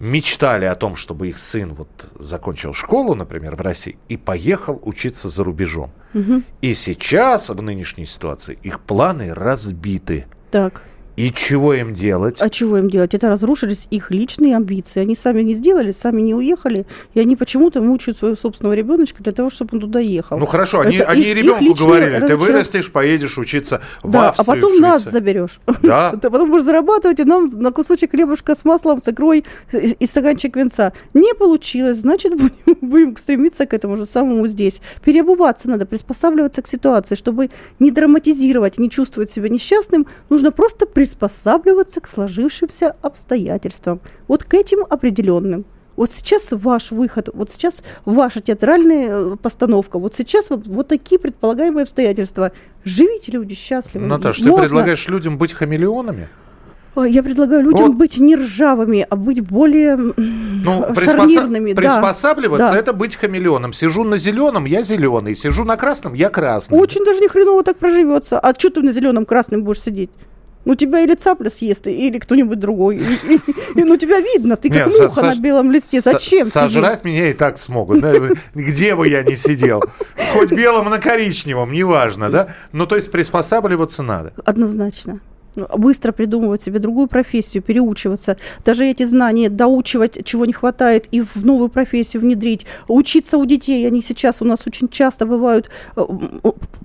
[0.00, 1.88] мечтали о том, чтобы их сын вот
[2.18, 5.90] закончил школу, например, в России, и поехал учиться за рубежом.
[6.14, 6.42] Угу.
[6.62, 10.26] И сейчас, в нынешней ситуации, их планы разбиты.
[10.50, 10.82] Так.
[11.18, 12.40] И чего им делать?
[12.40, 13.12] А чего им делать?
[13.12, 15.00] Это разрушились их личные амбиции.
[15.00, 19.32] Они сами не сделали, сами не уехали, и они почему-то мучают своего собственного ребеночка для
[19.32, 20.38] того, чтобы он туда ехал.
[20.38, 24.52] Ну хорошо, они, они их, ребенку их говорили, ты вырастешь, поедешь учиться в да, Австрию,
[24.52, 25.58] а потом нас заберешь.
[25.82, 26.12] Да.
[26.22, 30.54] Ты потом будешь зарабатывать, и нам на кусочек хлебушка с маслом, с икрой и стаканчик
[30.54, 30.92] венца.
[31.14, 34.80] Не получилось, значит, будем, будем стремиться к этому же самому здесь.
[35.04, 37.50] Переобуваться надо, приспосабливаться к ситуации, чтобы
[37.80, 44.52] не драматизировать, не чувствовать себя несчастным, нужно просто приспосабливаться приспосабливаться к сложившимся обстоятельствам, вот к
[44.52, 45.64] этим определенным.
[45.96, 51.18] Вот сейчас ваш выход, вот сейчас ваша театральная э, постановка, вот сейчас вот, вот такие
[51.18, 52.52] предполагаемые обстоятельства.
[52.84, 54.06] Живите люди счастливы.
[54.06, 54.56] Наташа, Можно...
[54.56, 56.28] ты предлагаешь людям быть хамелеонами?
[56.96, 57.96] Я предлагаю людям вот.
[57.96, 60.14] быть не ржавыми, а быть более ну,
[60.94, 61.72] шарнирными.
[61.72, 62.78] Приспосабливаться да.
[62.78, 63.72] это быть хамелеоном.
[63.72, 65.34] Сижу на зеленом, я зеленый.
[65.34, 66.78] Сижу на красном, я красный.
[66.78, 68.38] Очень даже не хреново так проживется.
[68.38, 70.10] А что ты на зеленом красном будешь сидеть?
[70.68, 72.98] Ну, тебя или цапля съест, или кто-нибудь другой.
[72.98, 73.34] И,
[73.74, 76.02] и, ну, тебя видно, ты как Нет, муха на белом листе.
[76.02, 77.12] Зачем Сожрать тебе?
[77.12, 78.04] меня и так смогут.
[78.54, 79.82] Где бы я ни сидел.
[80.34, 82.48] Хоть белым на коричневом, неважно, да?
[82.72, 84.34] Ну, то есть приспосабливаться надо.
[84.44, 85.20] Однозначно
[85.76, 91.44] быстро придумывать себе другую профессию, переучиваться, даже эти знания доучивать, чего не хватает, и в
[91.44, 93.86] новую профессию внедрить, учиться у детей.
[93.86, 96.02] Они сейчас у нас очень часто бывают э,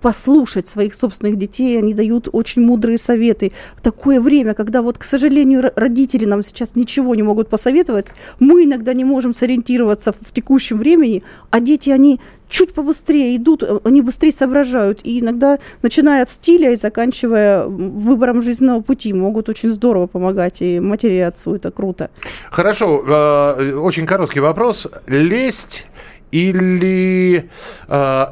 [0.01, 3.51] послушать своих собственных детей, они дают очень мудрые советы.
[3.76, 8.07] В такое время, когда вот, к сожалению, родители нам сейчас ничего не могут посоветовать,
[8.39, 12.19] мы иногда не можем сориентироваться в текущем времени, а дети, они
[12.49, 14.99] чуть побыстрее идут, э, они быстрее соображают.
[15.03, 20.79] И иногда, начиная от стиля и заканчивая выбором жизненного пути, могут очень здорово помогать и
[20.79, 21.55] матери и отцу.
[21.55, 22.09] Это круто.
[22.51, 23.03] Хорошо.
[23.07, 24.87] Э, очень короткий вопрос.
[25.07, 25.87] Лесть
[26.34, 27.47] или
[27.88, 28.25] э,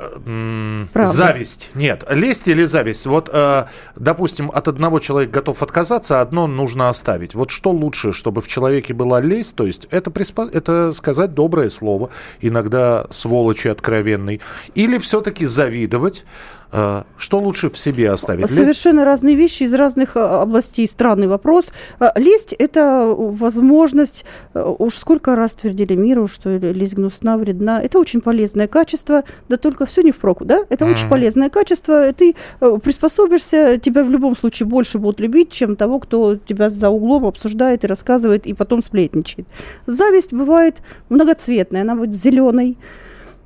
[0.95, 1.69] зависть?
[1.75, 3.05] Нет, лесть или зависть?
[3.05, 7.35] Вот, э, допустим, от одного человека готов отказаться, а одно нужно оставить.
[7.35, 9.55] Вот что лучше, чтобы в человеке была лесть?
[9.55, 10.45] То есть это, приспо...
[10.45, 12.09] это сказать доброе слово,
[12.41, 14.41] иногда сволочи откровенный.
[14.73, 16.25] Или все-таки завидовать?
[16.73, 18.49] А, что лучше в себе оставить?
[18.49, 20.87] Совершенно разные вещи из разных а, областей.
[20.87, 21.71] Странный вопрос.
[21.99, 27.81] А, лесть– это возможность, уж сколько раз твердили миру, что лесть гнусна, вредна.
[27.81, 30.65] Это очень полезное качество, да только все не впрок, да?
[30.69, 30.91] Это mm-hmm.
[30.91, 32.13] очень полезное качество.
[32.13, 37.25] Ты приспособишься, тебя в любом случае больше будут любить, чем того, кто тебя за углом
[37.25, 39.45] обсуждает и рассказывает, и потом сплетничает.
[39.87, 40.77] Зависть бывает
[41.09, 42.77] многоцветная, она будет зеленой,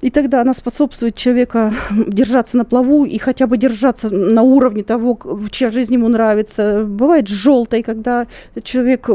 [0.02, 1.74] и тогда она способствует человека
[2.08, 5.20] держаться на плаву и хотя бы держаться на уровне того,
[5.50, 6.84] чья жизнь ему нравится.
[6.86, 8.28] Бывает желтой, когда
[8.64, 9.10] человек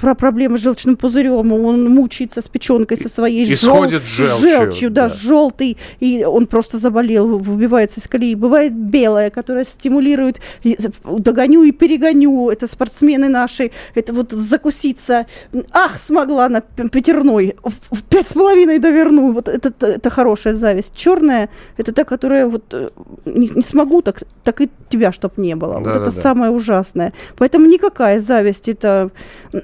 [0.00, 4.26] про проблемы с желчным пузырем, он мучается с печенкой со своей Исходит жел...
[4.26, 4.48] желчью.
[4.48, 8.34] желчью да, да, желтый, и он просто заболел, выбивается из колеи.
[8.34, 10.40] Бывает белая, которая стимулирует,
[11.04, 15.26] догоню и перегоню, это спортсмены наши, это вот закуситься.
[15.70, 20.94] Ах, смогла на пятерной, в пять с половиной доверну вот это, это хорошая зависть.
[20.96, 22.90] Черная– это та, которая вот э,
[23.26, 25.74] не, не смогу, так, так и тебя, чтоб не было.
[25.74, 26.10] Да, вот да, это да.
[26.10, 27.12] самое ужасное.
[27.36, 29.10] Поэтому никакая зависть это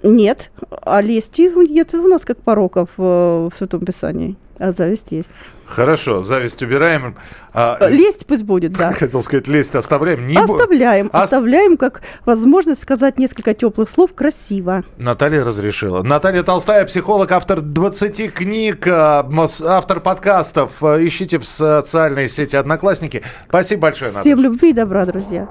[0.02, 0.50] нет,
[0.82, 5.30] а лести нет у нас как пороков в, в Святом Писании а зависть есть.
[5.66, 7.16] Хорошо, зависть убираем.
[7.52, 8.92] А, лесть пусть будет, да.
[8.98, 10.28] Хотел сказать, лесть оставляем.
[10.28, 11.22] Не оставляем, бо...
[11.22, 14.84] оставляем как возможность сказать несколько теплых слов красиво.
[14.98, 16.02] Наталья разрешила.
[16.02, 19.26] Наталья Толстая, психолог, автор 20 книг, а,
[19.66, 20.82] автор подкастов.
[20.82, 23.22] А, ищите в социальной сети «Одноклассники».
[23.48, 24.22] Спасибо большое, Наталья.
[24.22, 25.48] Всем любви и добра, друзья.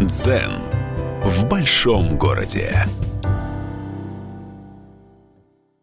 [0.00, 0.60] Дзен
[1.24, 2.86] в большом городе.